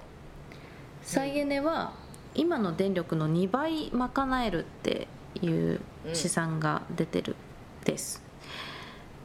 [1.02, 1.92] 再エネは
[2.34, 5.08] 今の電力の2倍賄えるって
[5.42, 5.80] いう
[6.12, 7.36] 試算が出てる
[7.84, 8.22] です、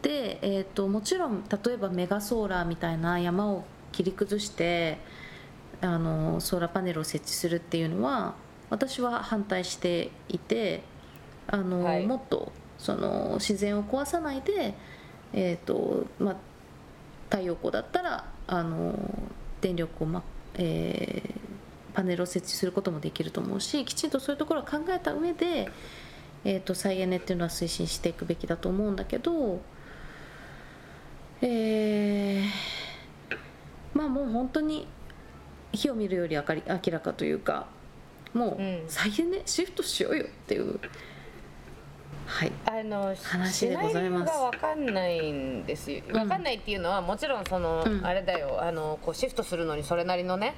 [0.02, 4.98] で、えー、ともちろん例えばメガソーラーみたいな山を切り崩して
[5.82, 8.36] あのソーラーパネルを設置するっていうのは
[8.70, 10.84] 私は反対していて
[11.48, 12.06] あの、はい。
[12.06, 14.74] もっとその自然を壊さないで、
[15.34, 16.36] えーとまあ、
[17.30, 18.94] 太陽光だったらあの
[19.62, 20.24] 電力を、ま
[20.56, 21.45] えー
[21.96, 25.70] パネルを設置することもできると思うしきちんとそういうところを考えた上で、
[26.44, 29.62] えー、と再エネっていうのは推進していくべきだと思うんだけど、
[31.42, 32.76] えー
[33.96, 34.86] まあもう本当に
[35.72, 37.66] 火を見るより明かり明らかというか
[38.34, 38.84] もううん。
[38.88, 40.80] 再エネシフトしようよっていう、
[42.26, 44.34] はいあの話でございます。
[44.34, 50.56] が分かんないんですよん分かんないっていうのはもちろんその、うんあれだよあのこうシフトするのにそれなりのね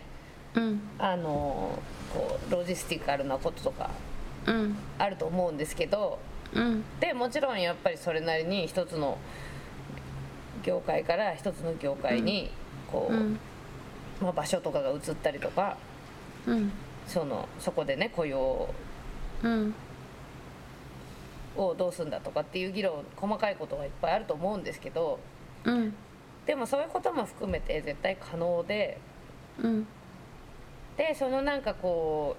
[0.56, 0.82] うん。
[0.98, 1.80] あの
[2.14, 3.89] こうロジスティカルなこととか
[4.45, 4.76] うん。
[4.98, 6.20] あると思うんですけど
[6.54, 6.84] うん。
[7.00, 9.18] でもちろんやっぱりそれなりに一つの
[10.64, 12.52] 業界から一つの業界に
[12.91, 13.39] こう、うん。
[14.22, 15.78] まあ、場所とかが移ったりとか
[16.45, 16.72] うん。
[17.08, 18.70] そのそこでね雇用
[19.43, 19.74] うん。
[21.56, 25.20] をどうするんだとかっていう議論細かいことがいっぱいあると思うんですけど
[25.64, 25.93] うん。
[26.45, 29.00] でもそういうことも含めて絶対可能で
[29.60, 29.88] うん
[30.98, 32.36] でそのなんかこ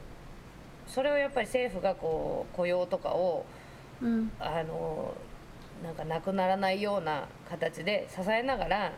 [0.87, 3.45] うそれをやっぱり政府がこう雇用とかを
[4.01, 4.31] うん。
[4.39, 5.15] あの
[5.83, 8.93] なんかなくならないような形で支えながら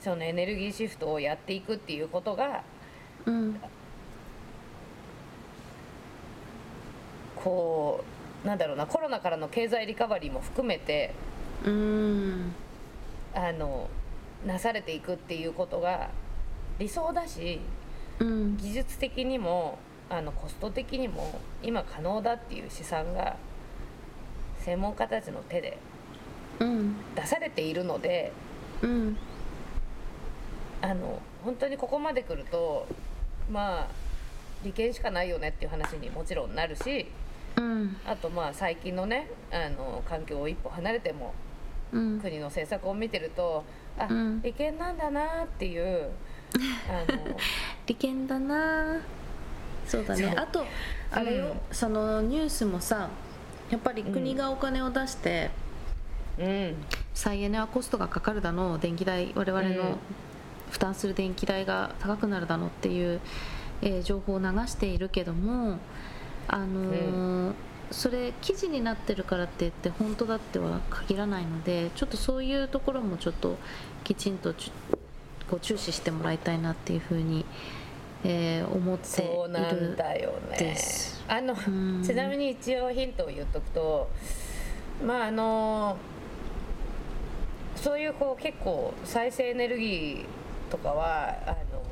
[0.00, 2.62] そのエネルギーシフトをやっていくっていうことが
[3.26, 3.60] うん。
[7.36, 8.04] こ
[8.44, 11.14] うなんだろうなコロナからの経済リカバリーも含めて
[11.64, 12.54] うん。
[13.34, 13.88] あの
[14.46, 16.10] なされていくっていうことが
[16.78, 17.60] 理想だし
[18.20, 18.56] うん。
[18.56, 23.36] 技術的にもあのコスト的にも今可能だっていう試算が
[24.58, 25.78] 専門家たちの手で
[26.60, 26.96] うん。
[27.14, 28.32] 出されているので
[28.82, 29.16] うん。
[30.82, 32.86] あの本当にここまで来ると
[33.50, 33.88] まあ
[34.64, 37.06] 利権しかないよねっていう話にもちろんなるし
[37.56, 37.96] うん。
[38.06, 41.34] あとまあ最近のねあの環境を一歩離れても
[41.92, 42.20] うん。
[42.20, 43.64] 国の政策を見てると
[43.98, 44.42] あ、うん。
[44.42, 46.10] 利権なんだなっていう
[46.88, 47.36] あの。
[47.86, 48.98] 利権だな。
[49.86, 50.34] そうだね。
[50.36, 50.64] あと
[51.10, 51.54] あれよ、うん。
[51.70, 53.08] そのニュースもさ
[53.70, 55.50] やっぱり国がお金を出して、
[56.38, 56.74] うん。
[57.14, 58.78] 再エネはコストがかかるだの。
[58.78, 59.76] 電気代我々うん。
[59.76, 59.98] の
[60.70, 63.20] 負担する電気代が高くなるだのっていう、
[63.82, 65.78] えー情報を流しているけども
[66.48, 67.54] あのー
[67.90, 73.56] それ記事になってるからって言って本当だっては限らないのでちょっとそういうところもちょっと
[74.04, 74.54] きちんと
[75.50, 77.44] こう注視してもらいたいなっていうふうに、
[78.24, 80.76] えー思っているそうなんだよね。
[81.26, 82.02] あのん。
[82.04, 84.08] ちなみに一応ヒントを言っとくと
[85.04, 85.96] まああの
[87.74, 91.82] そういうこう結構再生エネルギーとかはあの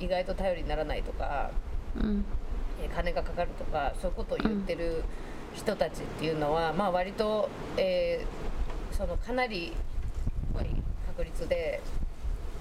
[0.00, 1.50] 意外と頼りにならないとか
[1.96, 2.24] うん。
[2.82, 5.04] えー金がかかるとかそういうことを言ってる
[5.54, 9.74] 人たちっていうのは、まあ割と、えーそのかなりやっ
[10.56, 10.70] ぱり
[11.06, 11.80] 確率で、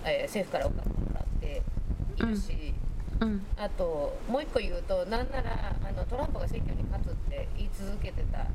[0.06, 1.62] えー政府からお金をもらって
[2.18, 2.74] いるし、
[3.20, 3.46] うん。
[3.58, 8.46] あともう一個言うとなんならあのトランプが選挙に勝つって言い続けてた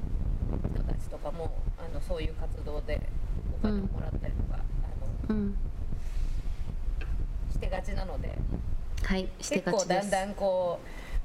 [0.72, 3.00] 人たちとかもあのそういう活動で
[3.60, 4.58] お金をもらったりとか、
[5.28, 5.56] あのうん。
[7.52, 8.36] してがちなので
[9.02, 10.08] はいして結がちです。
[10.08, 10.80] 構だんだんこ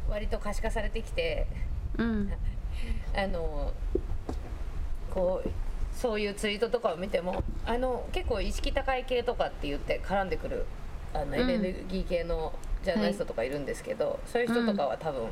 [0.08, 1.48] う割と可視化されてきて。
[1.98, 2.32] うん。
[3.16, 3.74] あの
[5.14, 5.50] こう
[6.00, 10.66] そういうツイートとかを見てもあの結構意識高い系とかって言って絡んでくる
[11.14, 11.48] あのエうん。
[11.48, 15.28] ネルギー系のジャーナリストとかいるんですけど、そういう人とかは多分、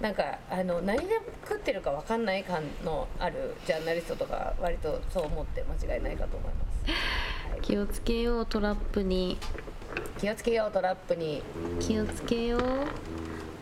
[0.00, 7.60] なんかあの何で食ってるか分かんない感のあるジャーナリストとか割とそう思って間違いないかと思います、はい。
[7.62, 9.38] 気をつけようトラップに。
[10.18, 11.42] 気をつけようトラップに。
[11.80, 12.60] 気をつけよう。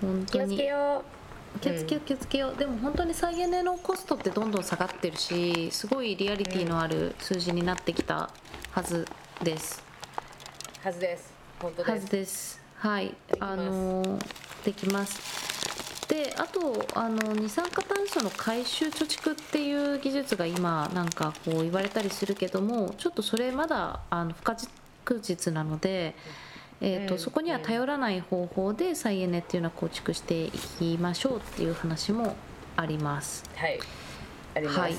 [0.00, 0.48] 本当に。
[0.48, 1.15] 気をつけよう
[1.58, 8.30] 気をつけようでも本当に再エネのコストってどんどん下がってるしすごいリアリティのある数字になってきた
[8.70, 9.06] はず
[9.42, 9.82] です、
[10.82, 11.32] うはずです。
[11.60, 12.10] 本当はずです。
[12.10, 16.08] ですはいあのーできます。
[16.08, 24.68] であとあの二酸化炭素の回収貯蓄っていう技術が今なんかこう言われたりするけどもちょっとそれまだあの不確
[25.20, 26.14] 実なので、
[26.80, 32.36] えーとうんそこには頼らない方法で再エネっていうのは構築していきましょうっていう話も
[32.76, 33.44] あります。
[33.54, 33.78] はい。
[34.54, 34.78] あります。
[34.80, 34.94] はい。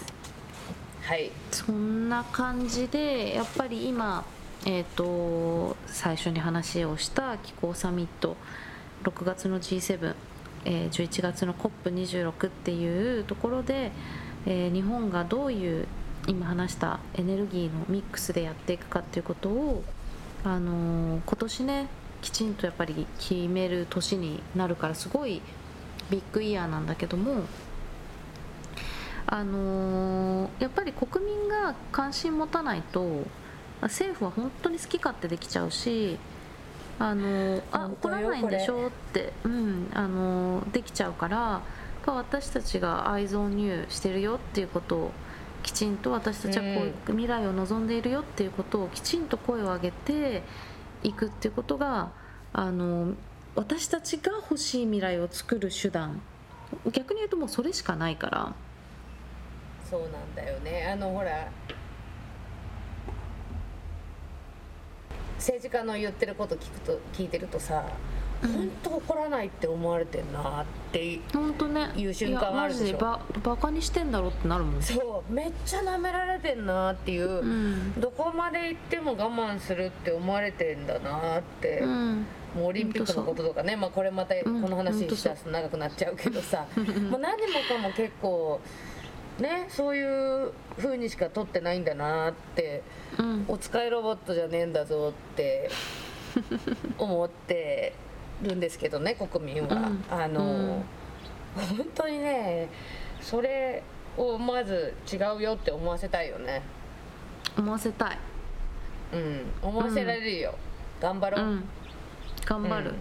[1.03, 1.32] はい。
[1.51, 4.25] そんな感じでやっぱり今、
[4.65, 8.36] えー、と最初に話をした気候サミット
[9.03, 10.15] 6月の G7、
[10.65, 13.91] えー11月の COP26 っていうところで、
[14.45, 15.88] えー日本がどういう
[16.28, 19.84] 今話したエネルギーのミックスでやっていくかっていうことを、
[20.43, 21.88] あのー今年ね
[22.21, 25.41] きちんとやっぱり決める年になるからすごい
[26.09, 27.43] ビッグイヤーなんだけども。
[29.29, 33.23] あのーやっぱり国民が関心持たないと
[33.81, 36.17] 政府は本当に好き勝手できちゃうし、
[36.97, 38.88] あのーあ怒らないんでしょ？
[38.88, 41.61] って、うんあのーできちゃうから
[42.05, 45.11] 私たちが愛憎入してるよっていうことを
[45.68, 50.41] きちんと私たちはこう未来を望んでいるよっていうことをきちんと声を上げて
[51.03, 52.13] いくっていうことが、
[52.53, 53.13] あの
[53.53, 56.22] 私たちが欲しい未来を作る手段
[56.93, 58.53] 逆に言うともうそれしかないから。
[59.89, 61.49] そうなんだよねあのほら
[65.38, 67.86] 政治家の言ってること聞くと聞いてるとさ
[68.43, 68.51] うん。
[68.53, 71.91] 本当怒らないって思われてんなって本当ね。
[71.95, 72.97] いう瞬間あるでしょ。
[72.97, 77.99] ババカにしてんだろってなるもんそうめっちゃ舐められてんなっていう、うん。
[77.99, 82.25] どこまで行っても我慢するって思われてんだなって、うん。
[82.55, 84.61] もうオリンピックのこととかね、まあ、これまたこん。
[84.61, 86.65] の話したら長くなっちゃうけどさ
[87.09, 88.59] もう何もかも結構
[89.39, 90.01] ねそうい
[90.45, 92.81] う風にしか取ってないんだなって
[93.19, 93.45] うん。
[93.47, 95.69] お使いロボットじゃねえんだぞって
[96.97, 97.93] 思って
[98.41, 99.75] るんですけどね国民は。
[99.75, 100.03] うん。
[100.09, 101.65] あの、うん。
[101.77, 102.69] 本当にね
[103.21, 103.83] それ
[104.17, 106.61] をまず違うよって思わせたいよね。
[107.57, 108.17] 思わせたい。
[109.13, 110.53] うん、思わせられるよ、
[110.99, 111.63] 頑張ろう、うん。
[112.45, 112.93] 頑張る、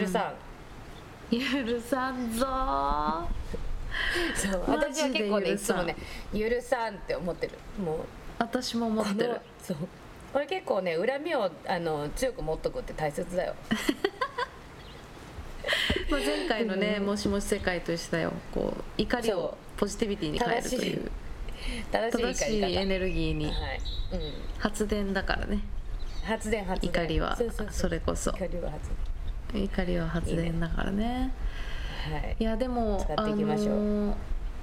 [0.00, 0.32] 許さ
[1.30, 3.24] ん、許さんぞー。
[4.34, 5.96] そう私は結構ねいつもね
[6.32, 7.52] 許さんって思ってる。
[7.82, 7.98] もう
[8.38, 9.40] 私も思ってる。
[9.62, 9.76] そう
[10.34, 13.54] これ結構ね恨みをあの強く持っとくって大切だよ。
[16.10, 18.32] まあ、前回のね「もしもし世界」と一緒だよ。
[18.52, 21.10] こう怒りそをポジティビティに変えるという。
[21.92, 22.62] 正しい。
[22.62, 23.54] エネルギーにはい、
[24.12, 25.60] うん、発電だからね。
[26.24, 26.90] 発電発電。
[26.90, 27.38] 怒りは。
[27.70, 28.32] それこそ。
[28.32, 28.90] 怒りは発
[29.54, 31.32] 怒りは発電だからね。
[32.10, 32.36] 電はい。
[32.40, 33.66] いやでも使っていきましょう。
[33.66, 34.14] あのー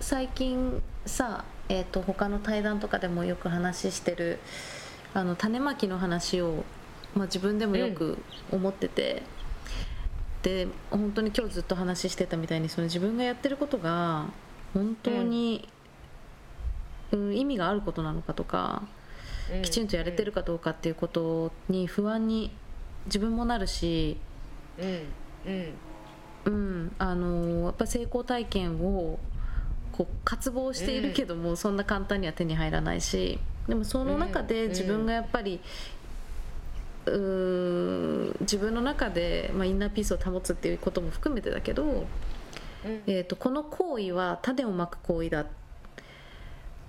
[0.01, 4.39] 最近さ、えー、と他の対談とかでもよく話してる
[5.13, 6.63] あの種まきの話を、
[7.15, 8.17] まあ、自分でもよく
[8.51, 9.23] 思ってて、
[10.43, 14.27] で本当に今日ずっと話してたみたいにその自分がやってることが
[14.73, 15.67] 本当に、
[17.11, 17.37] うん。
[17.37, 18.83] 意味があることなのかとか、
[19.53, 19.61] うん。
[19.61, 22.51] きちんとやれてるかどうかっていうことに不安に
[23.05, 24.17] 自分もなるし。
[24.77, 25.03] うん。
[25.45, 25.73] うん。
[26.43, 29.19] うん、あのやっぱ成功体験を
[29.91, 34.69] こう渇望しているけども、そんな簡単には手に入らないしでもその中でうん。
[34.69, 35.59] 自分がやっぱり、
[37.05, 42.05] うー自分の中で、まあ、インナーピースを保つっていうことも含めてだけど、うん。
[43.05, 45.45] えー、とこの行為は種をまく行為だ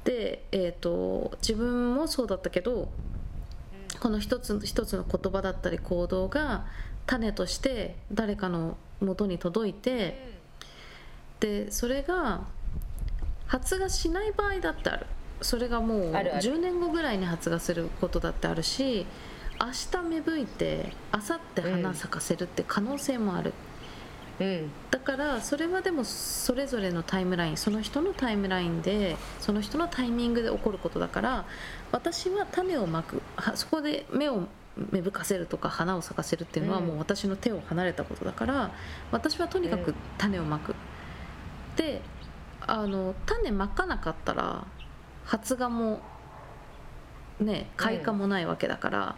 [0.05, 2.89] で、えー、と自分もそうだったけど
[4.01, 6.67] この一つ一つの言葉だったり行動が
[7.07, 10.33] 種として誰かの元に届いて
[11.41, 12.43] でそれが
[13.53, 15.05] 発芽しない場合だってある。
[15.43, 16.43] それがもうあるある。
[16.43, 19.05] 10年後ぐらいに発芽することだってあるし
[19.61, 19.67] 明
[20.01, 23.53] 日芽吹いて明後日花咲かせるって可能性もある、
[24.41, 24.71] うん。
[24.91, 31.45] だからそれはでもそれぞれのタイムラインその人のタイムラインでその人のタイミングで起こることだから
[31.91, 34.49] 私は種をまくはそこで芽を
[34.91, 36.87] 芽吹かせるとか花を咲かせるっていうのはうん。
[36.87, 38.73] もう私の手を離れたことだから
[39.11, 40.75] 私はとにかく種をまく。
[41.77, 42.01] で
[42.67, 44.65] あの種まかなかったら
[45.25, 46.01] 発芽も
[47.41, 49.17] ね開花もないわけだから,、だか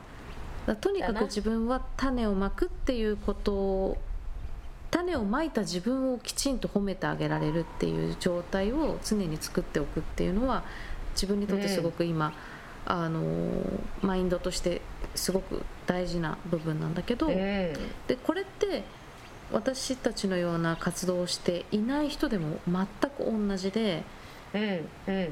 [0.66, 3.98] らとにかく自分は種をまくっていうことを
[4.90, 10.62] 種をまいた自分をきちんと褒めてあげられるっていう状態を常に作っておくっていうのは
[11.14, 12.32] 自分にとってすごく今、
[12.86, 13.22] あの
[14.02, 14.82] マインドとして
[15.14, 17.74] すごく大事な部分なんだけど、うんで
[18.22, 18.84] これって
[19.54, 24.02] 私たちのような活動をしていない人でも全く同じで
[24.52, 25.28] うんうん。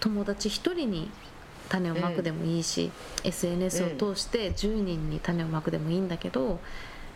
[0.00, 1.10] 友達1人に
[1.68, 2.90] 種をまくでもいいし、
[3.22, 6.58] SNS を通して10人に種をまくでもいいんだけど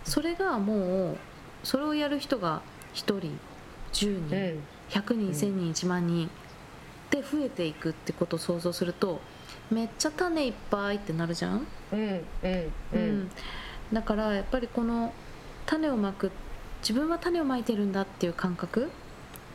[0.04, 1.16] それがもう
[1.64, 3.30] それをやる人が人10
[3.92, 4.62] 人、うん。
[4.90, 5.30] 100人ん。
[5.30, 6.30] 1000人1万人
[7.10, 9.20] で増えていくってことを想像すると
[9.70, 13.20] めっちゃ種いっぱいってなるじゃん、うんうんううん。
[13.22, 13.30] ん
[13.92, 15.12] だからやっぱりこの
[15.66, 16.30] 種をまく
[16.86, 18.90] 自分は種をまいてるんだっていう感覚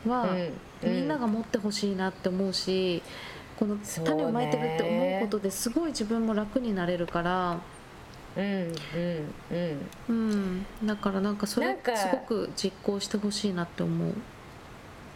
[0.06, 0.52] は、うん
[0.82, 3.02] みんなが持ってほしいなって思うし
[3.58, 7.60] この種をまいてるって思うことですごい自分も楽になれるから、
[8.34, 9.86] うんうんうん。
[10.08, 14.14] うん、だからなんかそれすごく実行してほしいなって思う。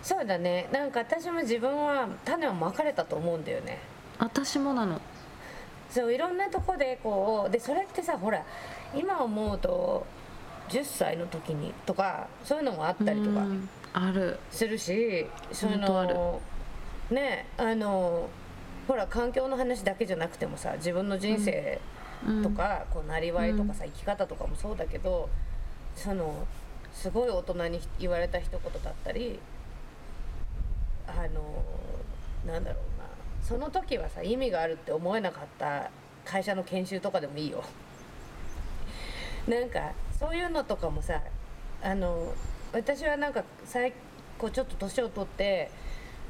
[0.02, 0.68] そうだね。
[0.70, 3.78] なんか私も自分は種をまかれたと思うんだよね。
[4.18, 5.00] 私もなの。
[5.88, 8.44] そういろんなとこでこうでそれってさほら
[8.94, 10.06] 今思うと
[10.68, 14.38] 10歳の時にとかそういうのもあったりとかうんある。
[14.50, 16.14] するしそういう本当ある。
[16.14, 16.40] の
[17.10, 18.28] ねあの
[18.88, 21.80] ほら環境の話だけじゃなくてもさ自分の人生
[22.26, 22.42] うん。
[22.42, 25.28] とか、こうなりわいとかさ生き方とかもそうだけど
[25.94, 26.46] その
[26.92, 29.38] すごい大人に言われた一言だったり
[31.06, 31.62] あの
[32.52, 33.04] なんだろうな。
[33.42, 35.90] その時はさ意味があるって思えなかった
[36.24, 37.62] 会社の研修とかでもいいよ。
[39.48, 41.20] なんかそういうのとかもさ
[41.82, 42.32] あの
[42.72, 43.92] 私はなんか最
[44.38, 45.70] こうちょっと年を取って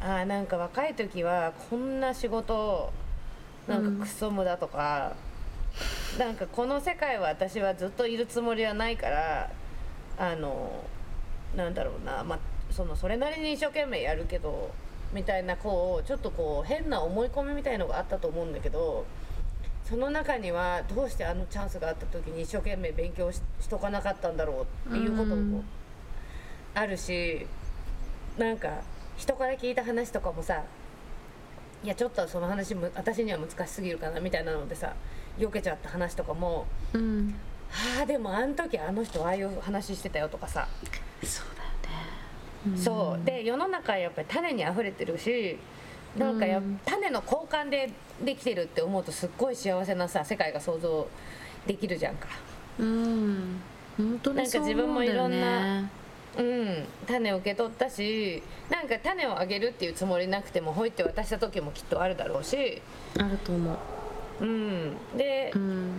[0.00, 2.92] あなんか若い時はこんな仕事
[3.68, 5.14] なんかクソ無駄とか、
[6.18, 9.50] なんかこの世界は私はずっといるつもりはないから
[10.18, 10.84] あの
[11.56, 12.38] なんだろうなま
[12.70, 14.70] そのそれなりに一生懸命やるけど
[15.14, 19.06] みたいなこうちょっとこう変な思い込みみたいのがあったと思うんだけど
[19.84, 25.62] その中にはどうしてあのチャンスがあった時に一生懸命勉強ししとかなかったんだろうっていうことも
[26.74, 27.46] あるし
[28.38, 28.80] なんか
[29.16, 30.62] 人から聞いた話とかもさ
[31.82, 34.94] いやちょっとその話む私には難しすぎるかなみたいなのでさ
[35.38, 37.34] 避けちゃった話とかもうん。
[37.98, 40.68] ああでもあの時あの人ああいう話してたよとかさ。
[41.22, 43.24] そうだよね、んそう。
[43.24, 45.58] で世の中はやっぱり種にあふれてるし
[46.16, 47.90] なんかやうん種の交換で
[48.24, 51.06] できてるって思うとすっごい幸せなさ世界が想像
[51.66, 52.28] できるじゃんか。
[52.78, 53.60] うん。
[53.96, 55.40] 本当にそう思うんだよね。
[55.40, 55.90] なんか自分もいろんな
[56.36, 62.82] うん種を受け取ったしなんか種をあげるっていうつもりなくてもほいって渡した時もきっとあるだろうし。
[63.18, 63.72] あると思
[64.40, 64.44] う。
[64.44, 64.96] うん。
[65.16, 65.92] でうん。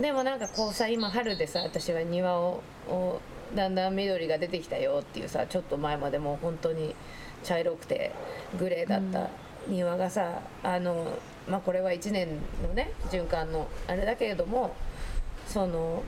[0.00, 3.20] でもなんかこうさ今春でさ私は庭をを
[3.54, 6.94] だんだん緑が出てきたよっていうさちょっと前までもう本当に
[7.42, 8.12] 茶色くて
[8.58, 9.28] グレーだった
[9.68, 12.28] 庭がさ、あのまあこれは1年
[12.66, 14.74] のね循環のあれだけれども
[15.46, 16.02] その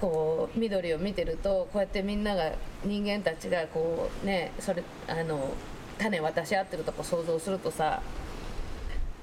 [0.00, 2.52] こう緑を見てるとこうやってみんなが
[2.84, 5.52] 人間たちがこうねそれあの
[5.98, 8.02] 種渡し合ってるとこ想像するとさ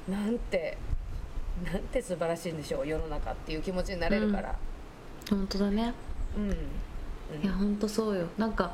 [0.09, 0.78] なんて
[1.64, 4.55] なんて素晴らしいんでしょう世の中っていう気持ちになれるから。
[5.30, 5.93] 本当だね
[6.38, 8.27] うん、いや本当そうよ。
[8.38, 8.73] なんか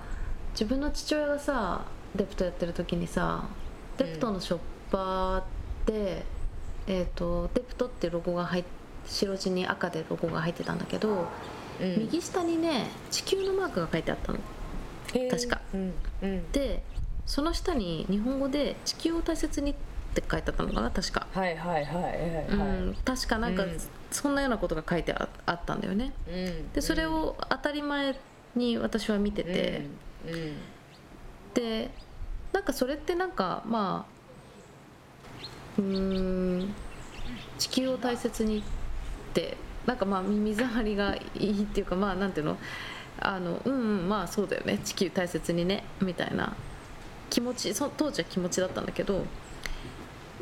[0.52, 1.86] 自分の父親がさ
[2.16, 3.48] デプトやってる時にさ
[3.98, 4.60] デプトのショッ
[4.92, 6.24] パーで、
[6.88, 8.64] えー、とデプトってロゴが入っ
[9.06, 11.28] 白地に赤でロゴが入ってたんだけど、
[11.82, 12.00] うん。
[12.00, 14.40] 右下にね地球のマークが書いてあったの。
[15.30, 15.62] 確か。
[15.74, 15.94] うん。
[16.22, 16.52] うん。
[16.52, 16.84] で
[17.26, 19.76] その下に日本語で「地球を大切に」っ
[20.10, 22.08] て書いてあったのかな確か、はいはいはいはいは
[22.42, 22.56] い、う
[22.92, 23.78] ん、確かなんかうん。
[24.12, 26.14] そんなようなことが書いてああったんだよね。
[26.28, 26.72] うん。
[26.74, 28.20] でそれを当たり前
[28.56, 29.86] に私は見てて、
[31.54, 31.92] で
[32.52, 35.42] なんかそれってなんかまあ
[35.78, 36.74] うーん
[37.60, 38.62] 地球を大切にっ
[39.36, 42.58] てなんかまあ耳障りがいいっていうかまあなんていうの？
[43.22, 44.80] あのうんうんまあそうだよね。
[44.80, 45.84] 地球大切にね。
[46.02, 46.56] みたいな
[47.30, 49.24] 気持ちそ当時は気持ちだったんだけど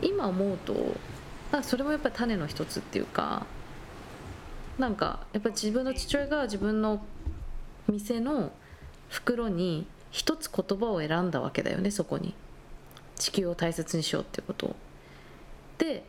[0.02, 0.74] 今思うと
[1.52, 3.46] なんかそれもやっぱり種の一つっていうか
[4.78, 7.04] なんかやっぱり自分の父親が自分の
[7.88, 8.52] 店の
[9.10, 12.34] 袋に一つ言葉を選んだわけだよねそこに。
[13.16, 14.76] 地球を大切にしようっていうことを。
[15.78, 16.04] で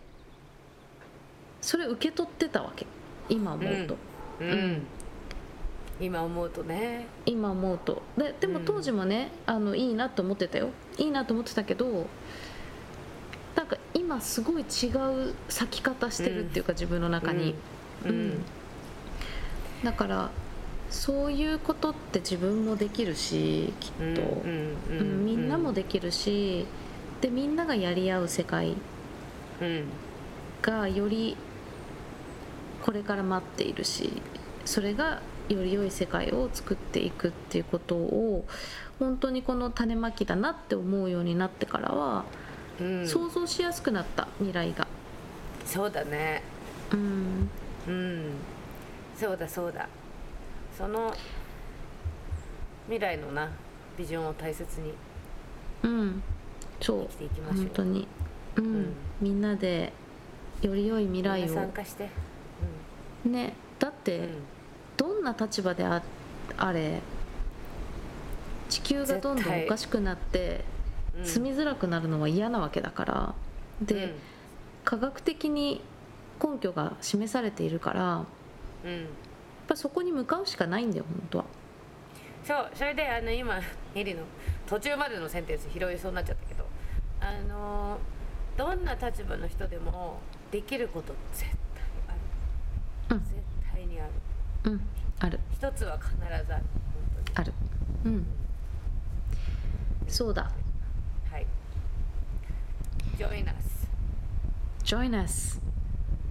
[1.60, 2.86] それ受け取ってたわけ。
[3.28, 3.96] 今思うと、
[4.40, 4.50] うん。
[4.50, 4.82] うん。
[6.00, 7.06] 今思うとね。
[7.26, 8.02] 今思うと。
[8.16, 10.68] ででもうん当時もね、あのいいなと思ってたよ。
[10.98, 12.06] いいなと思ってたけど
[13.58, 17.56] なんか今すごい違う咲き方してるっていうか、自分の中に、
[18.04, 18.10] うん。
[18.10, 18.44] うん。
[19.82, 20.30] だから
[20.90, 26.66] そういうことって自分もできるしきっと、うんみんなもできるし
[27.20, 28.76] でみんながやり合う世界
[29.60, 29.84] うん。
[30.62, 31.36] がより
[32.82, 34.22] これから待っているし
[34.64, 38.44] それがより良い世界を作っていくっていうことを
[39.00, 42.24] 本当にこの種まきだなって思うようになってからは、
[42.80, 43.08] うん。
[43.08, 44.86] 想像しやすくなった未来が。
[45.64, 46.42] そうだね。
[46.92, 47.50] うん。
[47.86, 48.32] うん。
[49.16, 49.88] そうだそうだ。
[50.76, 51.14] その
[52.86, 53.50] 未来のな
[53.96, 54.94] ビジョンを大切に
[55.82, 56.22] うん。
[56.80, 57.06] そう。
[57.06, 57.64] 生きていきましょう。
[57.64, 58.08] 本当に。
[58.56, 58.92] うん、うん。
[59.20, 59.92] みんなで
[60.62, 61.48] より良い未来を。
[61.48, 62.08] 参加して。
[63.24, 63.54] ね。
[63.78, 64.28] だっうん、て、
[64.96, 66.02] どんな立場であ
[66.56, 67.00] あれ
[68.68, 70.77] 地球がどんどんおかしくなってうん、
[71.24, 73.34] 住みづらくなるのは嫌なわけだから。
[73.82, 74.14] で、うん。
[74.84, 75.82] 科学的に
[76.42, 78.24] 根拠が示されているからやっ
[78.86, 79.06] うん
[79.66, 81.44] ぱそこに向かうしかないんだよ本当は。
[82.42, 83.60] そうそれであの今
[83.92, 84.22] ヘリの
[84.66, 86.64] 途中までのセンテンス拾いそうになっちゃったけど
[87.20, 87.98] あの
[88.56, 91.56] どんな立場の人でもできること絶対
[92.08, 93.24] ある、うん。
[93.24, 93.34] 絶
[93.70, 94.12] 対にある。
[94.64, 94.80] うん。
[95.18, 95.38] ある。
[95.52, 96.16] 一つは必
[96.46, 96.64] ずある。
[97.34, 97.52] ある。
[98.06, 98.26] うん。
[100.06, 100.44] そうだ。
[100.44, 100.52] はい
[103.18, 103.88] Join us.
[104.84, 105.60] Join us.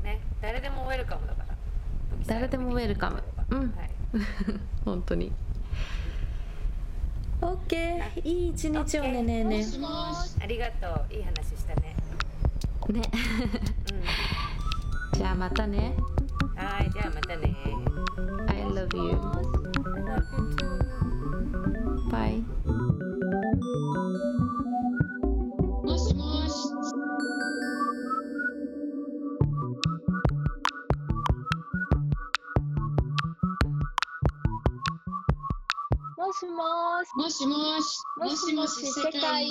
[0.03, 1.55] ね誰でもウェルカムだから。
[2.25, 3.59] 誰でもウェルカムうん。
[3.59, 3.89] はい。
[4.85, 5.33] 本当に。
[7.41, 8.45] OK い。
[8.45, 11.13] い一日をねねえねもしもしありがとう。
[11.13, 11.93] いい話したね。
[12.87, 13.01] ね。
[15.11, 15.89] うじゃあまたね。
[15.89, 15.91] ん
[16.55, 17.53] はいじゃあまたね。
[18.47, 19.17] I love you
[22.09, 22.43] Bye
[36.27, 37.15] もしもし。
[37.15, 39.47] もしもしもしもし世界